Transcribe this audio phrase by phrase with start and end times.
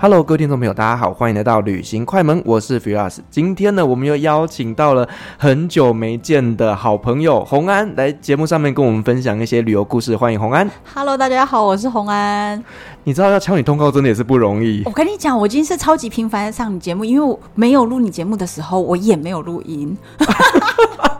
[0.00, 3.18] Hello，各位听众朋友，大家好，欢迎来到旅行快门，我是 Firas。
[3.28, 10.16] 今天呢，我们又邀请到了很久没见的好朋友洪安来节目上面跟我们分享一些旅游故事。
[10.16, 10.70] 欢迎洪安。
[10.94, 12.62] Hello，大家好，我是洪安。
[13.02, 14.84] 你知道要敲你通告真的也是不容易。
[14.84, 19.98] 我跟你讲，我今天是超级频繁的上你节目，因为我没有录你节目的时候，我也没有录音。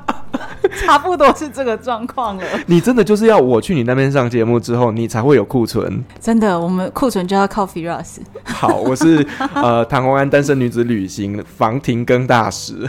[0.87, 2.45] 差不多是这个状况了。
[2.67, 6.03] 你真的就是要我去你那边上节目之后，你才会有库存。
[6.21, 8.17] 真的，我们库存就要靠 Firas。
[8.45, 12.75] 好，我是 呃唐红安单身女子旅行房停更大使。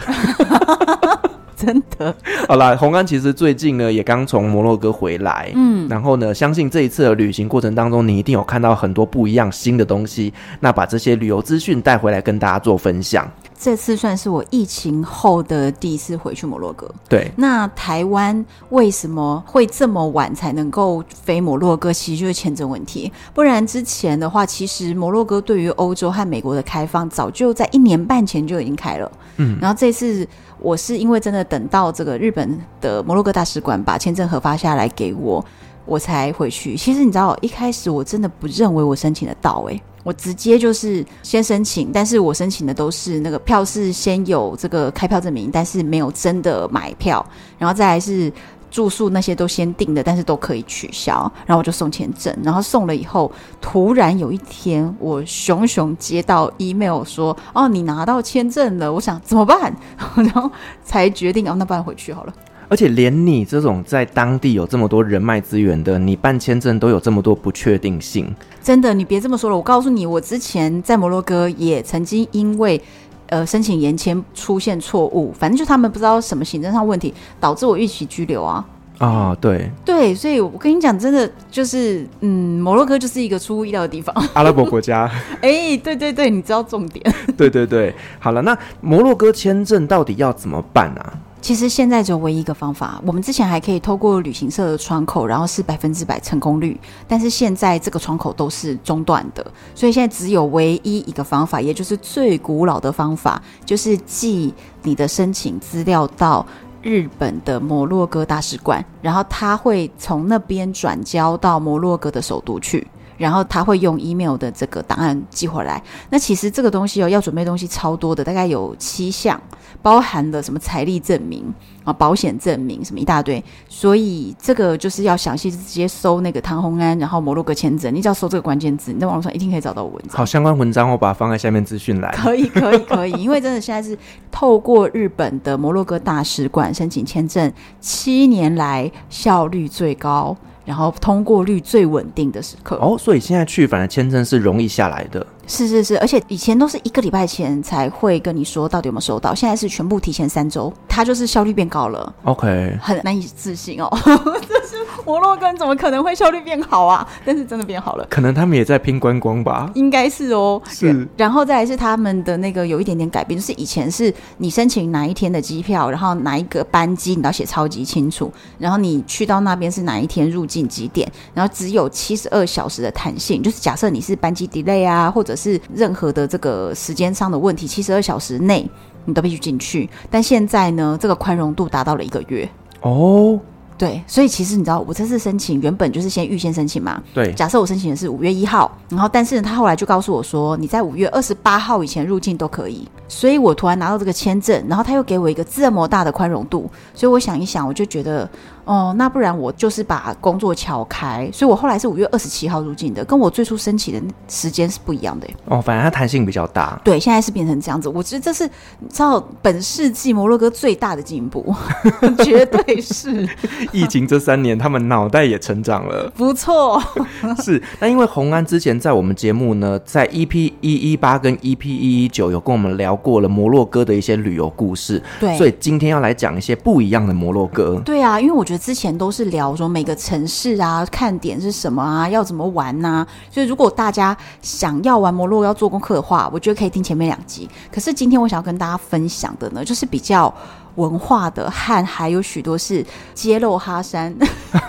[1.56, 2.14] 真的。
[2.48, 10.32] 好啦，红安其实最近呢也刚从摩洛哥回来，嗯，然后呢，相信这一次的旅行过程当中，你一定有看到很多不一样新的东西。
[10.58, 13.30] 那把这些旅游资讯带回来跟大家做分享。
[13.60, 16.90] 这次算是我疫情后的第一次回去摩洛哥。
[17.10, 21.92] 对，那台湾为什么会这么晚才能够飞摩洛哥？
[21.92, 23.12] 其实就是签证问题。
[23.34, 29.12] 不然之前的话，其实摩洛哥对于欧洲和美国的开放，早就在一年半前就已经开了。
[29.36, 30.26] 嗯，然后这次
[30.58, 35.44] 我是因为真的等到这个日本的摩洛哥大使馆把签证核发下来给我，
[35.84, 36.74] 我才回去。
[36.78, 39.82] 其实你知道，一开始我真的不认为我申请得到，欸，诶。
[40.02, 47.24] 我直接就是先申请，但是我申请的都是那个票是先有这个开票证明，但是没有真的买票，
[47.58, 48.32] 然后再来是
[48.70, 59.74] 住宿那些都先订的，但是都可以取消，然后我就送签证，然后送了以后，突然有一天我熊熊接到 email 说，哦，你拿到签证了，我想怎么办？
[60.16, 60.50] 然后
[60.84, 62.32] 才决定哦，那不然回去好了。
[62.70, 68.32] 而且连你这种在当地有这么多人脉资源的，你办签证都有这么多不确定性。
[68.62, 69.56] 真的，你别这么说了。
[69.56, 72.80] 我告诉你，我之前在摩洛哥也曾经因为
[73.26, 78.64] 呃申请延签出现错误，反正就他们不知道什么行政上问题，导致我逾期拘留啊。
[78.98, 84.14] 啊，对对，所以我跟你讲，真的就是嗯，摩洛哥就是一个出乎意料的地方。
[84.34, 85.10] 阿拉伯国家。
[85.40, 87.02] 哎、欸，对对对，你知道重点。
[87.34, 91.14] 对对对，好了，那摩洛哥签证到底要怎么办啊？
[91.40, 96.78] 其实现在只有唯一一个方法，我们之前还可以透过旅行社的窗口，然后是百分之百成功率，
[97.08, 106.46] 但是现在这个窗口都是中断的，所以现在只有唯一一个方法，也就是最古老的方法，就是寄你的申请资料到
[106.82, 112.86] 日本的摩洛哥大使馆，然后他会从那边转交到摩洛哥的首都去。
[113.20, 115.80] 然后他会用 email 的这个档案寄回来。
[116.08, 119.38] 那其实这个东西哦，要准备东西超多的，大概有七项，
[119.82, 121.44] 包含了什么财力证明
[121.84, 123.42] 啊、保险证明什么一大堆。
[123.68, 130.16] 所以这个就是要详细直接搜那个唐红安，然后摩洛哥签证，你只要搜这个关键字，你在网络上一定可以找到文章。
[130.16, 132.10] 好，相关文章我把它放在下面资讯栏。
[132.14, 133.96] 可以，可以，可以， 因为真的现在是
[134.30, 140.34] 透过日本的摩洛哥大使馆申请签证，七年来效率最高。
[140.64, 145.26] 然后通过率最稳定的时刻哦，所以现在去反而签证是容易下来的。
[145.50, 152.14] 是是是，而且以前都是一个礼拜前才会跟你说到底有没有收到，现在是全部提前三周，它就是效率变高了。
[152.22, 157.06] OK，很难以置信哦， 这是摩洛哥怎么可能会效率变好啊？
[157.24, 159.68] 但是真的变好了，可能他们也在拼观光吧？
[159.74, 161.08] 应该是哦，是。
[161.16, 178.68] 然后再来是他们的那个有一点点改变，就是以前是你申请哪一天的机票，然后哪一个班机，你都要写超级清楚，然后你去到那边是哪一天入境几点，然后只有七十二小时的弹性，就是假设你是班机 delay 啊，或者是任何的这个时间上的问题，七十二小时内
[179.06, 179.88] 你都必须进去。
[180.10, 182.46] 但现在呢，这个宽容度达到了一个月
[182.82, 183.40] 哦。
[183.78, 187.02] 对，所以其实你知道，我这次申请原本就是先预先申请嘛。
[187.14, 192.86] 对，假设我申请的是五月一号，然后但是呢，他后来就告诉我说，你在五月二十八号以前入境都可以。
[193.08, 198.28] 所以我突然拿到这个签证，然后他又给我一个这么大的宽容度，所以我想一想，我就觉得。
[198.70, 205.26] 哦，那不然我就是把工作撬开，所以我后来是五月二十七号入境的，跟我最初申请的时间是不一样的。
[205.46, 206.80] 哦，反正它弹性比较大。
[206.84, 211.52] 对，现在是变成这样子，我觉得这是你知道本世纪摩洛哥最大的进步，
[212.22, 213.28] 绝对是。
[213.72, 216.80] 疫情这三年，他们脑袋也成长了，不错。
[217.42, 227.80] 是，那因为红安之前在我们节目呢，在 EP 一一八跟 EP 一一九有跟我们聊过了摩洛哥的一些旅游故事，对，所以今天要来讲一些不一样的摩洛哥。
[227.84, 237.48] 对啊，因为我觉得之前都是聊说每个城市啊，看点是什么啊，要怎么玩呐、啊，所以如果大家想要玩摩洛要做功课的话，我觉得可以听前面两集。
[237.72, 240.32] 可是今天我想要跟大家分享的呢，就是比较。
[240.76, 244.14] 文化的和还有许多是揭露哈山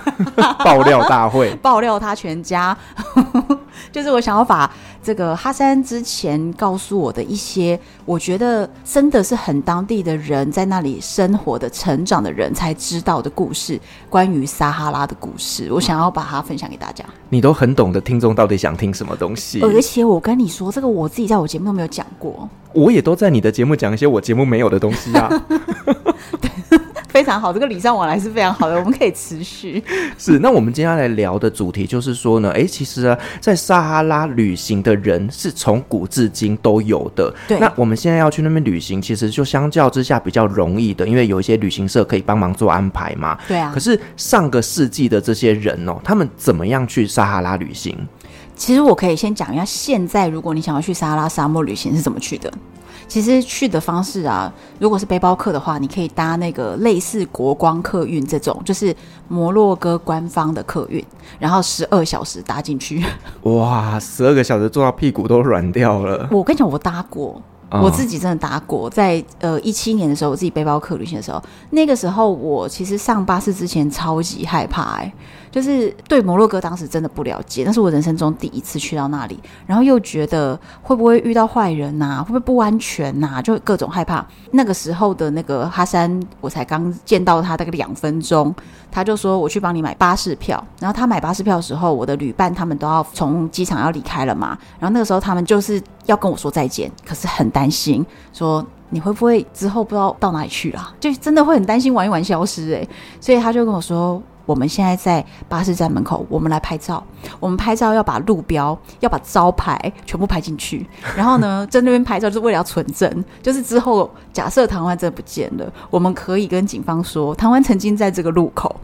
[0.65, 2.75] 爆料大会， 爆料他全家，
[3.93, 4.69] 就是我想要把
[5.03, 17.03] 这个哈山之前告诉我的一些，我觉得真的是很当地的人在那里生活的、成长的人才知道的故事，关于撒哈拉的故事，我想要把它分享给大家。
[17.29, 22.47] 你都很懂得听众到底想听什么东西，而且我跟你说，这个我自己在我节目都没有讲过。
[22.73, 25.27] 我也都在你的节目讲一些我节目没有的东西啊，
[26.39, 26.79] 对，
[27.11, 29.83] 非常好，这个礼尚往来是非常好的，我们可以持续。
[30.17, 37.33] 是，那我们接下来聊的主题就是说呢，哎，其实啊，在撒哈拉旅行的人是从古至今都有的。
[37.47, 43.37] 对，那我们现在要去那边旅行，其实就相较之下比较容易的，因为有一些旅行社可以帮忙做安排嘛。
[43.47, 43.71] 对啊。
[43.73, 47.97] 可是上个世纪的这些人哦，他们怎么样去撒哈拉旅行？
[48.55, 52.51] 其实我可以先讲一下，现在如果你想要去撒哈拉沙漠旅行是怎么去的。
[53.11, 54.49] 其实去的方式啊，
[54.79, 58.95] 如果是背包客的话，你可以搭那个类似国光客运这种，就是
[59.27, 61.05] 摩洛哥官方的客运，
[61.37, 63.03] 然后十二小时搭进去。
[63.43, 66.25] 哇，十二个小时坐到屁股都软掉了。
[66.31, 67.41] 我跟你讲，我搭过。
[67.81, 75.13] 我自己真的搭过，在呃一七年的时候，我自己背包客旅行的时候，那个时候我其实上巴士之前超级害怕，欸，哎，
[75.51, 84.25] 就是对摩洛哥当时真的不了解，那是我人生中第一次去到那里，然后又觉得会不会遇到坏人呐，会不会不安全呐，就各种害怕。
[84.51, 88.55] 那个时候的那个哈山，我才刚见到他大概两分钟，
[88.89, 95.81] 他就说我去帮你买巴士票，然后他买巴士票的时候，我的旅伴他们都要从机场要离开了嘛，然后那个时候他们就是。
[96.07, 102.85] 要跟我说再见，可是很担心，说你会不会之后不知道到哪里去了，就真的会很担心玩一玩消失哎，
[103.21, 104.21] 所以他就跟我说，
[104.51, 107.01] 我们现在在巴士站门口，我们来拍照，
[107.39, 113.09] 我们拍照要把路标、要把招牌全部拍进去，然后呢， 在那边拍照就是为了要存证，
[113.41, 118.75] 就是之后假设唐湾真的不见了，我们可以跟警方说，唐湾曾经在这个路口，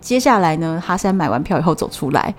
[0.00, 2.32] 接下来呢，哈山买完票以后走出来，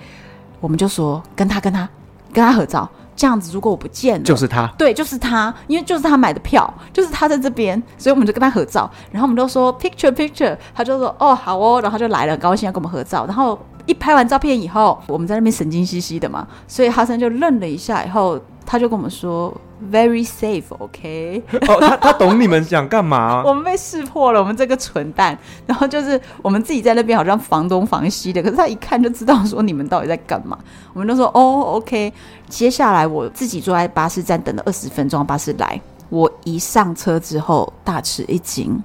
[0.62, 1.90] 我们就说跟他跟他
[2.32, 2.90] 跟他合照。
[3.18, 19.52] 这样子，如果我不见了，就是他，对，就是他，因为就是他买的票，就是他在这边，所以我们就跟他合照，然后我们都说 picture picture，他就说哦好哦，然后他就来了，高兴要跟我们合照，然后一拍完照片以后，我们在那边神经兮兮的嘛，所以哈森就愣了一下，以后他就跟我们说。
[19.92, 21.72] Very safe，OK？、Okay?
[21.72, 23.42] 哦，他他懂你们想干嘛？
[23.46, 25.38] 我们被识破了，我们这个蠢蛋。
[25.68, 30.58] 然后就是我们自己在那边好像防东防西的，可是他一看就知道说你们到底在干嘛。
[30.94, 32.12] 我们都说哦，OK。
[32.50, 35.80] 接下来我自己坐在巴士站等了二十分钟，巴士来。
[36.10, 38.82] 我一上车之后大吃一惊。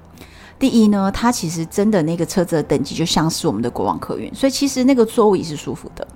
[0.59, 6.07] 第一呢，它其实真的那个车子的等级就像是我们的国王客运，所以其实那个座位是舒服的。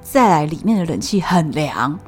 [0.00, 1.98] 再来，里面的冷气很凉。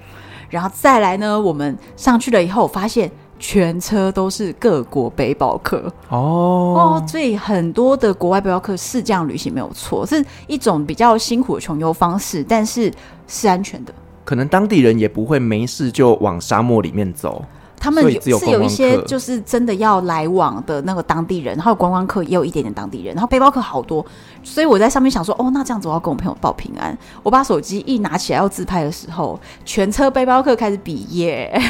[0.49, 12.93] 然后再来呢，我们上去了以后，发现全车都是各国背包客哦哦，所以很多的国外背包客是这样旅行没有错，是一种比较辛苦的穷游方式，但是
[13.27, 13.93] 是安全的。
[14.25, 17.45] 可能当地人也不会没事就往沙漠里面走。
[17.85, 24.03] 他们是有一些就是真的要来往的那个当地人，然后观光客也有一点点当地人，然后背包客好多，
[24.43, 26.97] 所以我在上面想说，哦，那这样子我要跟我朋友报平安。
[27.23, 31.61] 我把手机一拿起来要自拍的时候，全车背包客开始比耶，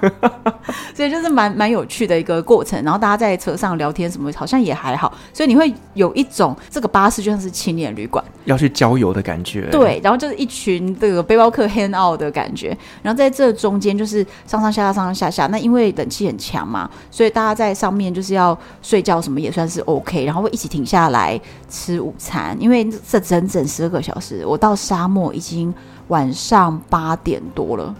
[0.96, 2.82] 所以就是蛮蛮有趣的一个过程。
[2.82, 9.68] 然后大家在车上聊天什么，好像也还好，所以你会有一种这个巴士就像是青年旅馆，要去郊游的感觉。
[9.70, 15.46] 对，然后就是一群这个背包客 hang out 的感觉，然后在这中间就是上上下下上上下下。
[15.48, 21.38] 那因为冷气很强嘛，所以大家在上面就是要睡觉，什么也算是 OK，然后会一起停下来
[21.68, 22.56] 吃午餐。
[22.60, 25.74] 因为这整整十二个小时，我到沙漠已经
[26.08, 27.94] 晚上八点多了。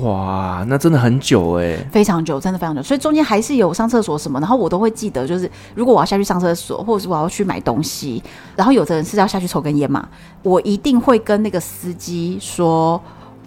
[0.00, 2.82] 哇，那真的很久哎，非常久，真的非常久。
[2.82, 8.22] 所以中间还是有上厕所什么，然后我都会记得，就是如果我要下去上厕所，或者是我要去买东西，
[8.56, 10.08] 然后有的人是要下去抽根烟嘛，
[10.42, 13.00] 我一定会跟那个司机说。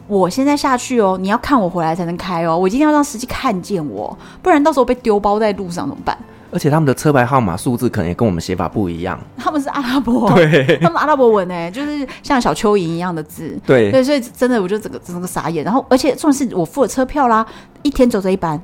[0.08, 2.58] 我现在下去哦，你要看我回来才能开哦。
[2.58, 6.18] 我一定要让司机看见我，不然到时候被丢包在路上怎么办？
[6.52, 9.20] 而且他们的车牌号码数字可能也跟我们写法不一样。
[9.36, 13.60] 他们是阿拉伯，对，他们阿拉伯文呢，就是像小蚯蚓一样的字。
[13.66, 15.66] 对对，所以真的，我就整个整个傻眼。
[15.66, 17.46] 然后，而且重点是我付了车票啦，
[17.82, 18.62] 一天走这一班，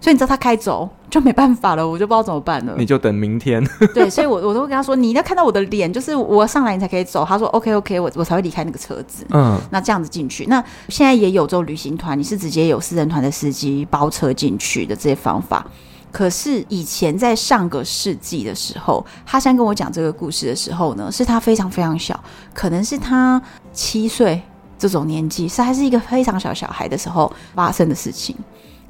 [0.00, 2.74] 所以你知道他开走就没办法了，我就不知道怎么办了。
[2.78, 3.62] 你就等明天。
[3.92, 7.24] 对，所以我我都会跟他说，你要看到我的脸，就是我上来你才可以走。
[7.24, 9.26] 他说 OK OK，我我才会离开那个车子。
[9.30, 15.66] 嗯，那这样子进去，那现在也有这种旅行团，你是直接有私人团的司机包车进去的这些方法。
[16.10, 22.18] 可是以前在上个世纪的时候，哈山跟我讲这个故事的时候呢，是他非常非常小，
[22.52, 23.40] 可能是他
[23.72, 24.40] 七岁
[24.76, 28.34] 这种年纪，是还是一个非常小小孩的时候发生的事情。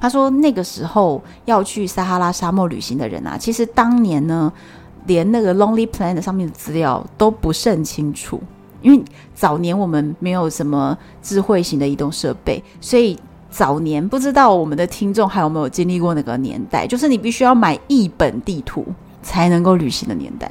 [0.00, 4.52] 他说那个时候要去撒哈拉沙漠旅行的人啊，其实当年呢，
[5.06, 8.40] 连那个 Lonely Planet 上面的资料都不甚清楚，
[8.82, 9.04] 因为
[9.34, 13.16] 早年我们没有什么智慧型的移动设备，所以。
[13.52, 18.86] 早年不知道我们的听众还有没有经历过那个年代，就是你必须要买一本地图
[19.24, 20.48] 才能够旅行的年代。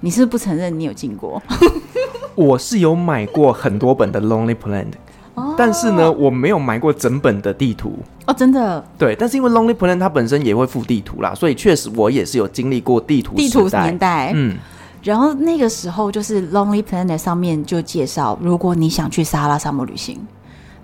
[0.00, 1.42] 你是不是不承认你有进过？
[2.36, 4.92] 我是有买过很多本的 Lonely Planet，
[5.34, 7.98] 哦，但是呢，我没有买过整本的地图。
[8.26, 8.84] 哦，真的？
[8.98, 14.32] 对，但是因为 Lonely Planet 它本身也会附地图啦，所以确实我也是有经历过地图地图年代。
[14.34, 14.56] 嗯，
[15.02, 20.18] 然后那个时候就是 Lonely Planet 上面就介绍，如果你想去撒哈拉沙漠旅行，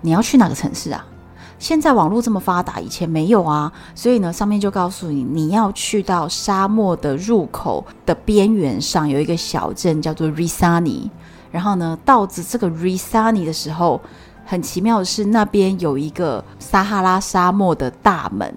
[0.01, 1.05] 你要去哪个城市啊？
[1.59, 11.09] 现在网络这么发达，以前没有啊，所以呢，上面就告诉你，你要去到沙漠的入口的边缘上有一个小镇叫做 Risani，
[11.49, 13.99] 然后呢，到这这个 Risani 的时候，
[14.47, 18.51] 很奇妙的是那边有一个撒哈拉沙漠的大门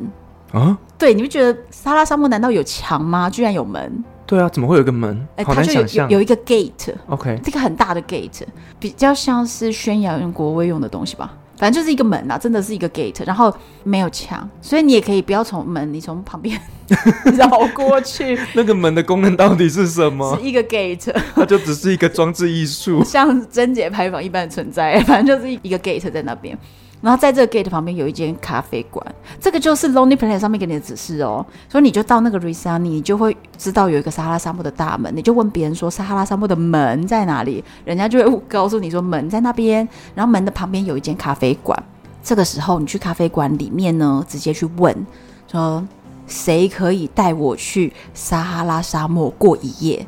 [0.53, 3.29] 啊，对，你们觉得撒哈拉沙漠难道有墙吗？
[3.29, 4.05] 居然有门？
[4.25, 5.27] 对啊，怎么会有个门？
[5.35, 8.45] 哎，它就有有，有一个 gate，OK，这个很大的 gate，
[8.79, 11.33] 比较像是宣扬国威用的东西吧。
[11.61, 16.59] 反正就是一个门啊，真的是一个 gate，然后没有墙，所以你也可以不要从门，你从旁边
[17.37, 18.39] 绕过去。
[18.57, 20.35] 那个门的功能到底是什么？
[20.41, 24.99] 是一个 gate，它就只是一个装置艺术，像贞节牌坊一般的存在。
[25.03, 26.59] 反正就是一个 gate 在那边。
[27.01, 29.05] 然后在这个 gate 旁边有一间咖啡馆，
[29.41, 31.45] 这个就是 Lonely Planet 上面给你的指示哦。
[31.69, 39.89] 所以你就到那个 Risani，你就会知道有一个撒哈拉沙漠的大门，你就问别人说撒哈拉沙漠的门在哪里，人家就会告诉你说门在那边。
[40.15, 41.83] 然后门的旁边有一间咖啡馆，
[42.23, 45.07] 这个时候你去咖啡馆里面呢，直接去问
[45.51, 45.83] 说
[46.27, 50.07] 谁可以带我去撒哈拉沙漠过一夜。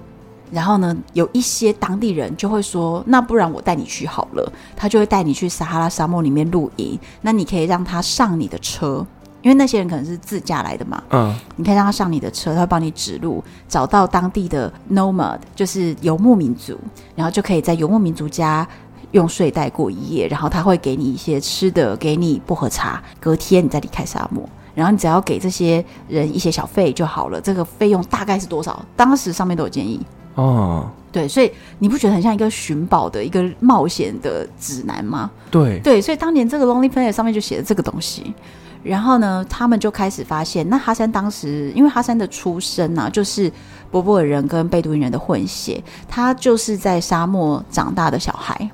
[0.52, 6.99] 然后呢，有一些当地人就会说：“那不然我带你去好了。”他就会带你去撒哈拉沙漠里面露营。
[7.23, 9.04] 那你可以让他上你的车，
[9.40, 11.02] 因为那些人可能是自驾来的嘛。
[11.09, 16.78] 嗯，你可以让他上你的车，他会帮你指路，找到当地的 nomad，就是游牧民族，
[17.16, 18.68] 然后就可以在游牧民族家
[19.12, 20.28] 用睡袋过一夜。
[20.28, 23.02] 然后他会给你一些吃的，给你薄荷茶。
[23.18, 27.40] 隔天你再离开沙漠，然后你只要给这些人一些小费就好了。
[27.40, 28.85] 这个费用大概是多少？
[28.94, 29.99] 当时上面都有建议。
[30.35, 35.31] 哦，对，所以你不觉得很像一个寻宝的一个冒险的指南吗？
[35.51, 38.35] 对，对，所以当年这个 Lonely Planet 上面就写了这个东西，
[38.83, 43.53] 然后呢，他们就开始发现，那哈山当时因为哈山的出身啊，就是
[43.91, 48.71] 柏柏尔人跟贝都因人的混血，他就是在沙漠长大的小孩，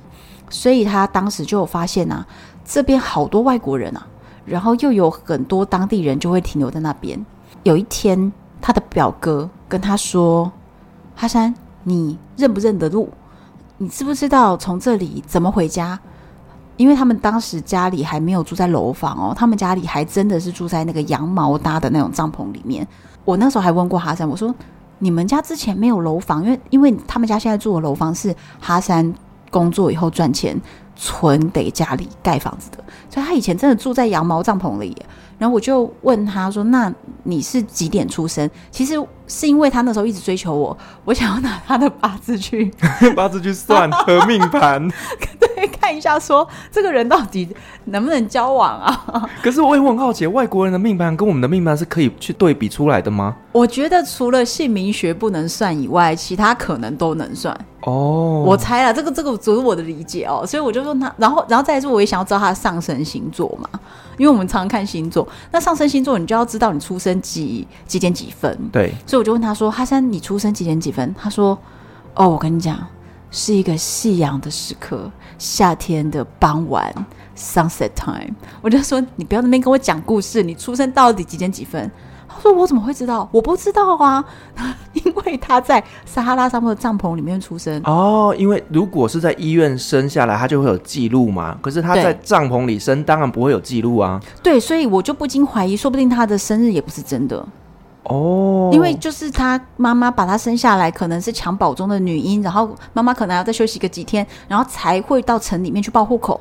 [0.49, 2.25] 所以他当时就有发现啊，
[2.63, 4.07] 这边好多外国人啊，
[4.45, 7.25] 然后又有很多当地人就会停留在那边。
[7.63, 10.49] 有一天，他的表哥跟他说。
[11.19, 13.09] 哈山，你认不认得路？
[13.77, 15.99] 你知不知道从这里怎么回家？
[16.77, 22.87] 因为他们当时家里还没有住在楼房哦，他们家里还真的是住在那个羊毛搭的那种帐篷里面。
[23.25, 24.55] 我那时候还问过哈山，我说
[24.99, 26.41] ：“你们家之前没有楼房？
[26.41, 29.13] 因为因为他们家现在住的楼房是哈山
[29.51, 30.57] 工作以后赚钱
[30.95, 32.77] 存给家里盖房子的，
[33.09, 34.95] 所以他以前真的住在羊毛帐篷里。”
[35.39, 36.93] 然后我就问他说：“那
[37.23, 38.93] 你是几点出生？”其实
[39.25, 42.71] 是因为他那时候一直追求我，我想要拿他的八字去
[43.15, 44.85] 八字去算 和命盘，
[45.39, 47.47] 对，看一下说这个人到底
[47.85, 49.29] 能不能交往啊？
[49.41, 53.35] 可是我也很好奇，外国人的命盘跟我们的命盘是可以去对比出来的吗？
[53.53, 57.57] 我觉得除了姓名学不能算以外，其他可能都能算。
[57.83, 63.69] 哦，我猜了，这个这个只是我的理解哦，所以我就说他，然后然后再来说，我也想要知道他的上升星座嘛，
[64.19, 71.15] 因为我们常常看星座，那上升星座你就要知道你出生几几点几分，对，所以我就问他说，哈山，你出生几点几分？
[71.17, 71.57] 他说，
[72.13, 72.77] 哦，我跟你讲，
[73.31, 76.93] 是一个夕阳的时刻，夏天的傍晚
[77.37, 78.35] ，sunset time。
[78.61, 81.89] 我就说，你不要那边跟我讲故事，你出生到底几点几分？
[82.29, 83.27] 他说：“我怎么会知道？
[83.31, 84.23] 我不知道啊，
[84.93, 87.81] 因为他在撒哈拉沙漠的帐篷里面出生。
[87.83, 91.57] 哦，因为如果是在医院生下来，他就会有记录嘛。
[91.61, 94.21] 可是他在帐篷里生，当然不会有记录啊。
[94.43, 97.43] 对，所以我就不禁怀疑，说不定他的生日也不是真的。
[98.03, 106.39] 哦，因为就是他妈妈把他生下来，可能是襁褓中的女婴，然后妈妈可能要再休息个几天，然后才会到城里面去报户口。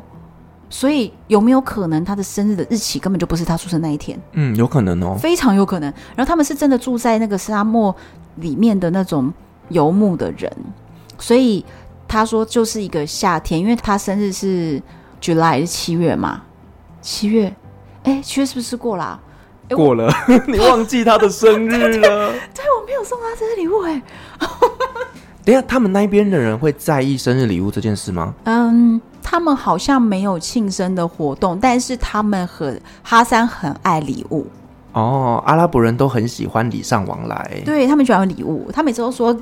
[0.71, 4.21] 所以有没有可能他的生日的日期根本就不是他出生那一天？
[4.33, 5.93] 嗯，有可能哦，非常有可能。
[6.15, 7.95] 然后他们是真的住在那个沙漠
[8.37, 9.33] 里面的那种
[9.71, 10.53] 游牧的人，
[11.19, 11.65] 所以
[12.07, 14.81] 他说就是一个夏天，因为他生日是
[15.21, 16.43] July 是七月嘛，
[17.01, 17.55] 七月，
[18.03, 19.19] 哎，七月是不是过啦
[19.71, 19.75] 啊？
[19.75, 20.13] 过了，
[20.47, 21.79] 你忘记他的生日了？
[21.79, 24.03] 对，对，对，我没有送他生日礼物哎。
[25.45, 28.35] 等一下，他们那边的人会在意生日礼物这件事吗？
[28.45, 29.01] 嗯。
[29.31, 34.47] 他们好像没有庆生的活动，但是他们很哈三很爱礼物
[34.95, 35.43] 哦。
[35.45, 38.71] 阿拉伯人都很喜欢礼尚往来，对，他们喜欢礼物。
[38.73, 39.35] 他每次都说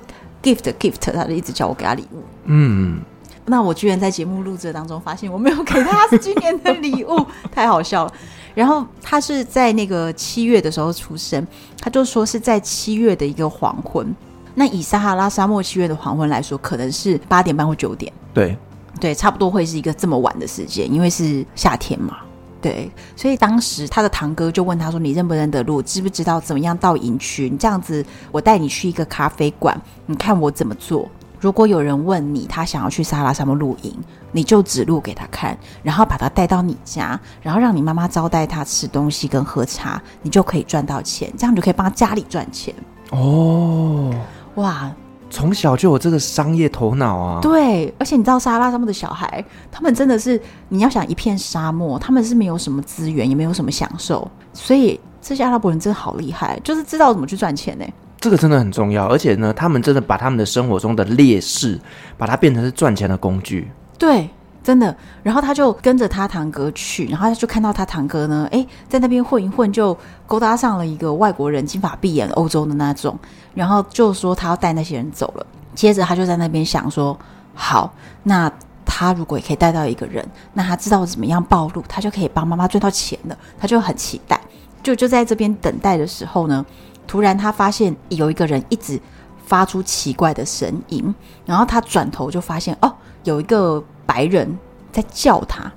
[0.42, 2.20] gift gift，他就一直叫我给他礼物。
[2.46, 3.00] 嗯，
[3.44, 7.24] 那我居然在节目录制当中发现我没有给他今年的礼物，
[7.54, 8.12] 太好笑了。
[8.56, 11.46] 然后他是在那个七月的时候出生，
[11.80, 14.12] 他就说是在七月的一个黄昏。
[14.56, 18.12] 那以撒哈拉沙漠七月的黄昏来说，可能是八点半或九点。
[18.34, 18.58] 对。
[19.00, 22.18] 对，差不多会是一个这么晚的时间，因为是夏天嘛。
[22.62, 25.80] 对，所以当时他的堂哥就问他说：“你认不认得路？
[25.80, 27.48] 知不知道怎么样到营区？
[27.48, 31.08] 你这样子，我带你去一个咖啡馆，你看我怎么做。
[31.38, 33.94] 如果有人问你，他想要去沙拉沙漠露营，
[34.32, 42.74] 你就指路给他看，然后把他带到你家，然后让你妈妈招待他吃东西跟喝茶，你就可以赚到钱，这样你就可以帮他家里赚钱。”
[43.12, 44.12] 哦，
[44.56, 44.90] 哇！
[45.28, 47.40] 从小就有这个商业头脑啊！
[47.42, 57.84] 对，而且你知道沙拉沙漠的小孩，他们真的是你要想一片沙漠，他们是没有什么资源，也没有什么享受，所以这些阿拉伯人真的好厉害，就是知道怎么去赚钱呢。
[58.18, 61.78] 这个真的很重要，而且呢，他们真的把他们的生活中的劣势，
[62.16, 63.70] 把它变成是赚钱的工具。
[63.98, 64.28] 对。
[64.66, 69.96] 真的，然后他就跟着他堂哥去，然后他就看到他堂哥呢，诶，在那边混一混，就
[70.26, 73.16] 勾搭上了一个外国人，金发碧眼，欧洲的那种，
[73.54, 75.46] 然后就说他要带那些人走了。
[75.76, 77.16] 接着他就在那边想说，
[77.54, 77.94] 好，
[78.24, 78.50] 那
[78.84, 83.38] 他如果也可以带到一个人，那他知道怎么样暴露，他就可以帮妈妈赚到钱了。
[83.56, 84.40] 他就很期待，
[84.82, 86.66] 就就在这边等待的时候呢，
[87.06, 89.00] 突然他发现有一个人一直
[89.44, 92.92] 发出奇怪的声音，然后他转头就发现，哦，
[93.22, 93.80] 有一个。
[94.06, 94.56] 白人
[94.92, 95.70] 在叫他，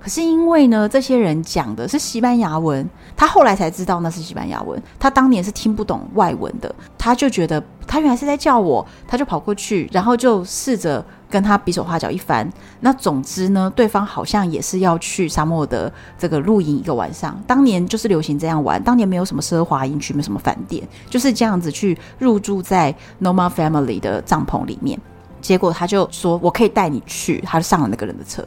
[0.00, 4.80] 可是因为呢，这些人讲的是西班牙文，他后来才知道那是西班牙文。
[4.98, 12.50] 他当年是听不懂外文的，他就觉得他原来是在叫我，他就跑过去，然后就试着跟他比手画脚一番。
[12.80, 17.38] 那总之呢，对方好像也是要去沙漠的这个露营一个晚上。
[17.46, 24.98] 当年就是流行这样玩，当年没有什么奢华营区，没什么饭店，就是这样子去入住在 Nomad Family 的帐篷里面。
[25.42, 28.42] 结果他就说：“我可以带你去。”他就上了那个人的车。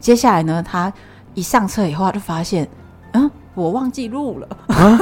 [0.00, 0.92] 接下来呢，他
[1.34, 2.68] 一上车以后，他就发现，
[3.12, 4.48] 嗯，我忘记路了。
[4.66, 4.98] 啊、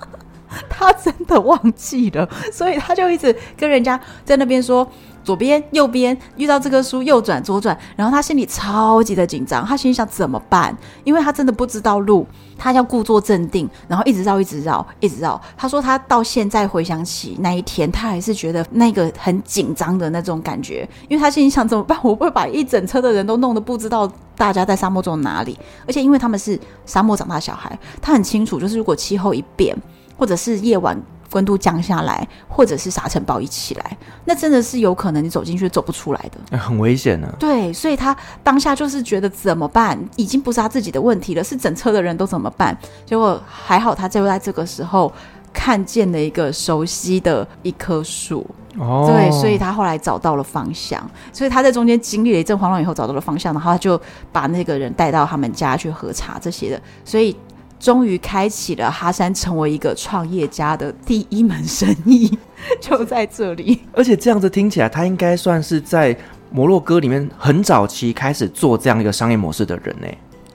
[0.70, 4.90] 他真的忘记了，所以他就一直跟人家在那边说。
[5.30, 10.76] 左边、右边，遇到这棵树，右转、左转，然后他心里超级的紧张，他心里想怎么办？
[11.04, 12.26] 因为他真的不知道路，
[12.58, 15.40] 他要故作镇定，然后一直绕，一直绕，一直绕。
[15.56, 21.96] 他说他到现在回想起那一天，他还是觉得那个很紧张的那种感觉，因为他心里想怎么办？
[22.02, 29.76] 我会把一整车的人都弄得不知道大家在沙漠中哪里，而且因为他们是沙漠长大的小孩，他很清楚，就是如果气候一变，
[30.16, 31.00] 或者是夜晚。
[31.32, 37.34] 温度降下来，或者是沙尘暴一起来，那真的是有可能你走进去走不出来的，很危险呢、啊。
[37.38, 39.98] 对，所以他当下就是觉得怎么办？
[40.16, 42.76] 已经不是他自己的问题了，是整车的人都怎么办？
[43.06, 45.12] 结果还好，他就在这个时候
[45.52, 48.44] 看见了一个熟悉的一棵树。
[48.78, 51.00] 哦，对，所以他后来找到了方向。
[51.32, 54.00] 所以他在中间经历了一阵慌乱以后，找到了方向，然后他就
[54.32, 56.82] 把那个人带到他们家去喝茶这些的。
[57.04, 57.36] 所以。
[57.80, 62.30] 终于开启了哈山成为一个创业家的第一门生意，
[62.80, 63.80] 就在这里。
[63.94, 66.14] 而且这样子听起来，他应该算是在
[66.50, 70.06] 摩洛哥里面很早期开始做这样一个商业模式的人呢。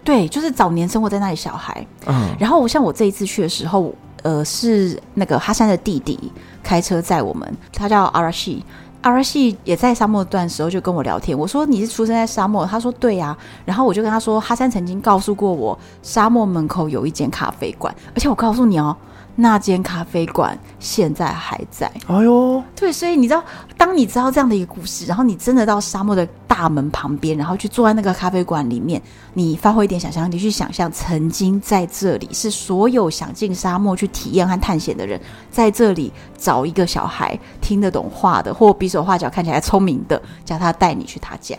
[0.03, 1.85] 对，就是早年生活在那里小孩。
[2.05, 8.63] 嗯，然后像我这一次去的时候，呃，是那个哈山的弟弟开车载我们，他叫阿拉西。
[9.11, 18.95] 儿戏也在沙漠段时候就跟我聊天，我说你是出生在沙漠，他说对呀、然后我就跟他说，哈山曾经告诉过我，沙漠门口有一间咖啡馆，而且我告诉你哦。
[19.35, 21.91] 那间咖啡馆现在还在。
[22.07, 23.43] 哎呦，对，所以你知道，
[23.77, 29.01] 当你知道这样的一个故事，然后你真的到沙漠的大门旁边，然后去坐在那个咖啡馆里面，
[29.33, 35.19] 你发挥一点想象力去想象，曾经在这里是所有想进沙漠去体验和探险的人，
[35.51, 41.57] 在这里找一个小孩听得懂话的，或比手画脚看起来聪明的，叫他带你去他家。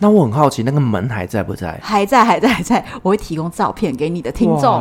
[0.00, 1.78] 那我很好奇，那个门还在不在？
[1.82, 2.84] 还在，还在，还在。
[3.02, 4.80] 我会提供照片给你的听众，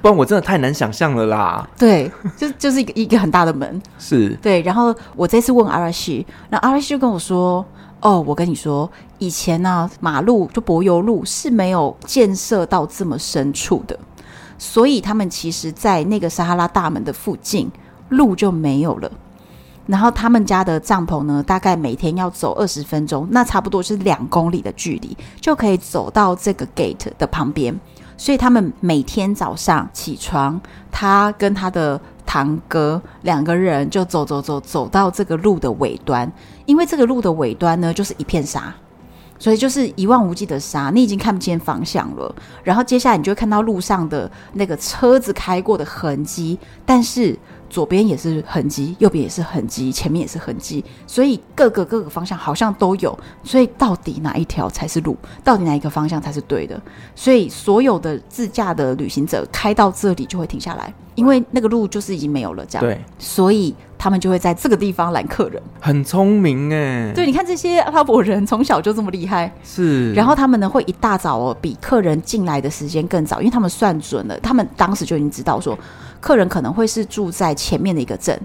[0.00, 1.68] 不然我真的太难想象了啦。
[1.76, 4.62] 对，就就是一个一个很大的门，是对。
[4.62, 7.64] 然后我这次问阿拉西，那阿拉西就跟我说
[8.00, 13.98] ：“哦，我跟你说，以前呢、啊，马路就柏油路是没有建设到这么深处的，
[14.56, 17.70] 所以他们其实在那个撒哈拉大门的附近，
[18.08, 19.10] 路就没有了。”
[19.86, 27.78] 然后他们家的帐篷呢，大概每天要走二十分钟，那差不多是两公里的距离，就可以走到这个 gate 的旁边。
[28.16, 36.30] 所以他们每天早上起床，他跟他的堂哥两个人就走走走走到这个路的尾端，
[36.64, 38.72] 因为这个路的尾端呢，就是一片沙，
[39.44, 42.34] 所以就是一望无际的沙，你已经看不见方向了。
[42.62, 47.38] 然后接下来你就会看到路上的那个车子开过的痕迹，但是。
[47.70, 53.18] 左边也是痕迹，右边也是痕迹，前面也是痕迹，所以各个各个方向好像都有。
[53.42, 55.16] 所以到底哪一条才是路？
[55.42, 56.80] 到底哪一个方向才是对的？
[57.16, 62.64] 所以所有的自驾的旅行者开到这里就会停下来，因为那个路就是已经没有了。
[62.64, 65.62] 这样，对，所以他们就会在这个地方揽客人。
[65.80, 70.12] 很聪明哎，对，你看这些阿拉伯人从小就这么厉害，是。
[70.12, 75.78] 然后他们呢会一大早哦，比客人进来的时间更早，因为他们算准了，他们当时就已经知道说。
[76.20, 78.38] 客人可能会是住在前面的一个镇，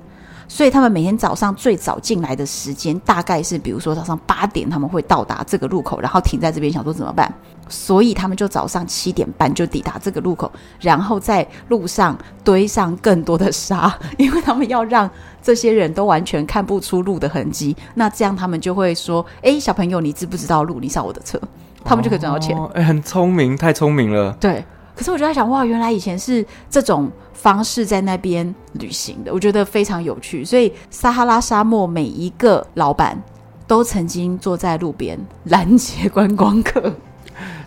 [0.48, 7.34] 所以他们每天早上最早进来的时间大概是，比如说早上八点他们会到达这个路口，然后停在这边想说怎么办，
[7.70, 10.52] 所以他们就早上七点半就抵达这个路口，
[10.82, 15.10] 然后在路上堆上更多的沙，因为他们要让
[15.42, 20.80] 这些人都完全看不出路的痕迹，那这样他们就会说：“哎，小朋友，你知不知道路？
[20.80, 21.40] 你上我的车。”
[21.86, 22.58] 他们就可以赚到钱。
[22.74, 24.36] 哎，很聪明，太聪明了。
[24.40, 24.64] 对。
[24.96, 30.44] 可是我就在想，哇，原来以前是这种方式在那边旅行的，我觉得非常有趣。
[30.44, 33.18] 所以撒哈拉沙漠每一个老板
[33.66, 36.94] 都曾经坐在路边拦截观光客，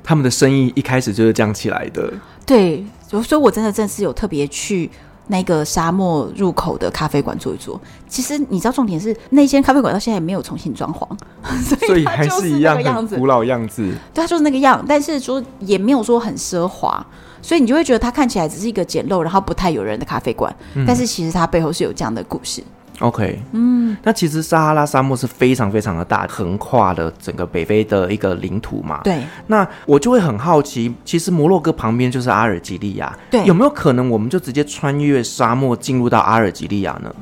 [0.02, 2.12] 他们的生意一开始就是这样起来的。
[2.44, 4.90] 对，所以我真的正是有特别去
[5.28, 7.80] 那个沙漠入口的咖啡馆坐一坐。
[8.08, 11.08] 其实你知道，重点是那间咖啡馆到现在也没有重新装潢，
[11.86, 13.82] 所以还是一样样子，古老样子。
[14.12, 17.04] 对，它就是那个样，但是说也没有说很奢华。
[17.44, 22.62] 所以你就会觉得它看起来只是一个简陋，然后不太有人的咖啡馆，嗯、但是其实它背后是有这样的故事。
[23.02, 29.00] OK，嗯，那其实撒哈拉沙漠是非常非常的大，横跨了整个北非的一个领土嘛。
[29.04, 29.22] 对。
[29.46, 37.14] 那我就会很好奇，其实摩洛哥旁边就是阿尔及利亚，对，有没有可能我们就直接穿越沙漠进入到阿尔及利亚呢？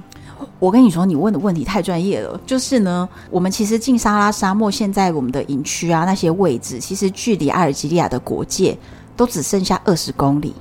[0.59, 2.39] 我跟你说，你问的问题太专业了。
[2.47, 8.77] 就是呢，我们其实进撒哈拉沙漠，现在我们的营区啊那些位置，其实距离阿尔及利亚的国界。
[9.17, 10.55] 都只剩下二十公里，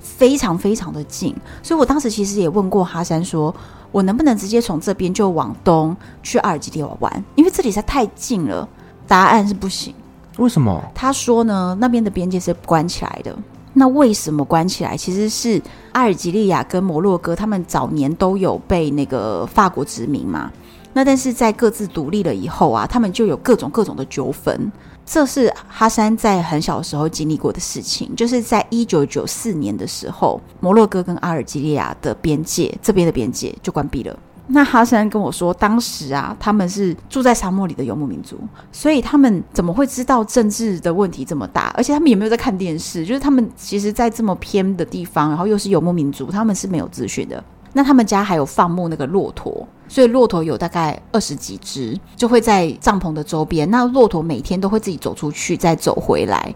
[0.00, 8.68] 非常非常的近，所以我当时其实也问过哈山说，说我能不能直接从这边就往东去阿尔及利亚玩，因为这里实在太近了。
[9.06, 9.94] 答案是不行。
[10.36, 10.82] 为什么？
[10.94, 13.34] 他说呢，那边的边界是关起来的。
[13.72, 14.96] 那为什么关起来？
[14.96, 15.60] 其实是
[15.92, 20.50] 阿尔及利亚跟摩洛哥他们早年都有被那个法国殖民嘛，
[20.92, 24.70] 那但是在各自独立了以后啊，他们就有各种各种的纠纷。
[25.10, 34.14] 这是哈山在很小的时候经历过的事情，就是在一九九四年的时候，摩洛哥跟阿尔及利亚的边界这边的边界就关闭了。
[34.48, 38.38] 那哈山跟我说，当时啊，他们是住在沙漠里的游牧民族，
[38.70, 41.72] 所以他们怎么会知道政治的问题这么大？
[41.74, 47.42] 而且他们也没有在看电视，就是他们其实，在这么偏的地方，然后又是游牧民族，他们是没有资讯的。
[47.72, 53.68] 那他们家还有放牧那个骆驼，所以骆驼有大概二十几只，就会在帐篷的周边。
[53.70, 56.54] 那骆驼每天都会自己走出去，再走回来，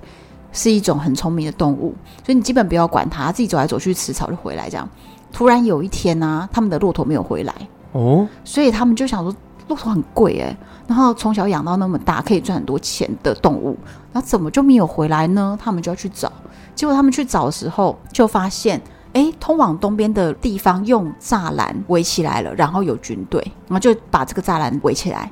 [0.52, 1.94] 是一种很聪明的动物。
[2.24, 4.68] 所以你基本不要管它，自己走来走去吃草就回来。
[4.68, 4.86] 这样，
[5.32, 7.54] 突然有一天呢、啊，他们的骆驼没有回来
[7.92, 9.34] 哦，所以他们就想说，
[9.66, 10.56] 骆驼很贵诶。
[10.86, 13.76] 然后从小养到那么大，可以赚很多钱的动物，
[14.12, 15.58] 然后怎么就没有回来呢？
[15.58, 16.30] 他们就要去找，
[16.74, 18.80] 结果他们去找的时候，就发现。
[19.12, 25.30] 哎，通往东边的地方用栅栏围起来了，然后有军队，然后就把这个栅栏围起来。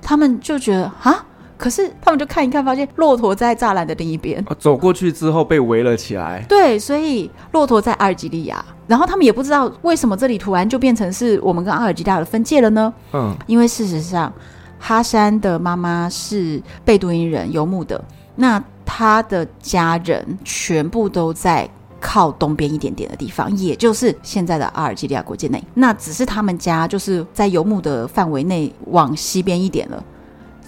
[0.00, 1.24] 他们就觉得啊，
[1.56, 4.44] 可是他们就看一看，发现骆驼在栅栏的另一边。
[4.58, 6.44] 走过去之后被围了起来。
[6.48, 12.92] 对，所以骆驼在阿尔及利亚，然后他们也不知道为什么这里突然就变成是我们跟阿尔及利亚的分界了呢？
[13.12, 14.32] 嗯，因为事实上，
[14.80, 18.04] 哈山的妈妈是贝都因人，游牧的，
[18.34, 21.70] 那他的家人全部都在。
[22.02, 30.02] 靠东边一点点的地方，也就是现在的阿尔及利亚国界内，那只是他们家就是在游牧的范围内往西边一点了。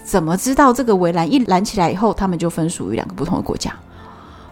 [0.03, 3.73] 怎么知道这个围栏一拦起来以后，他们就分属于两个不同的国家？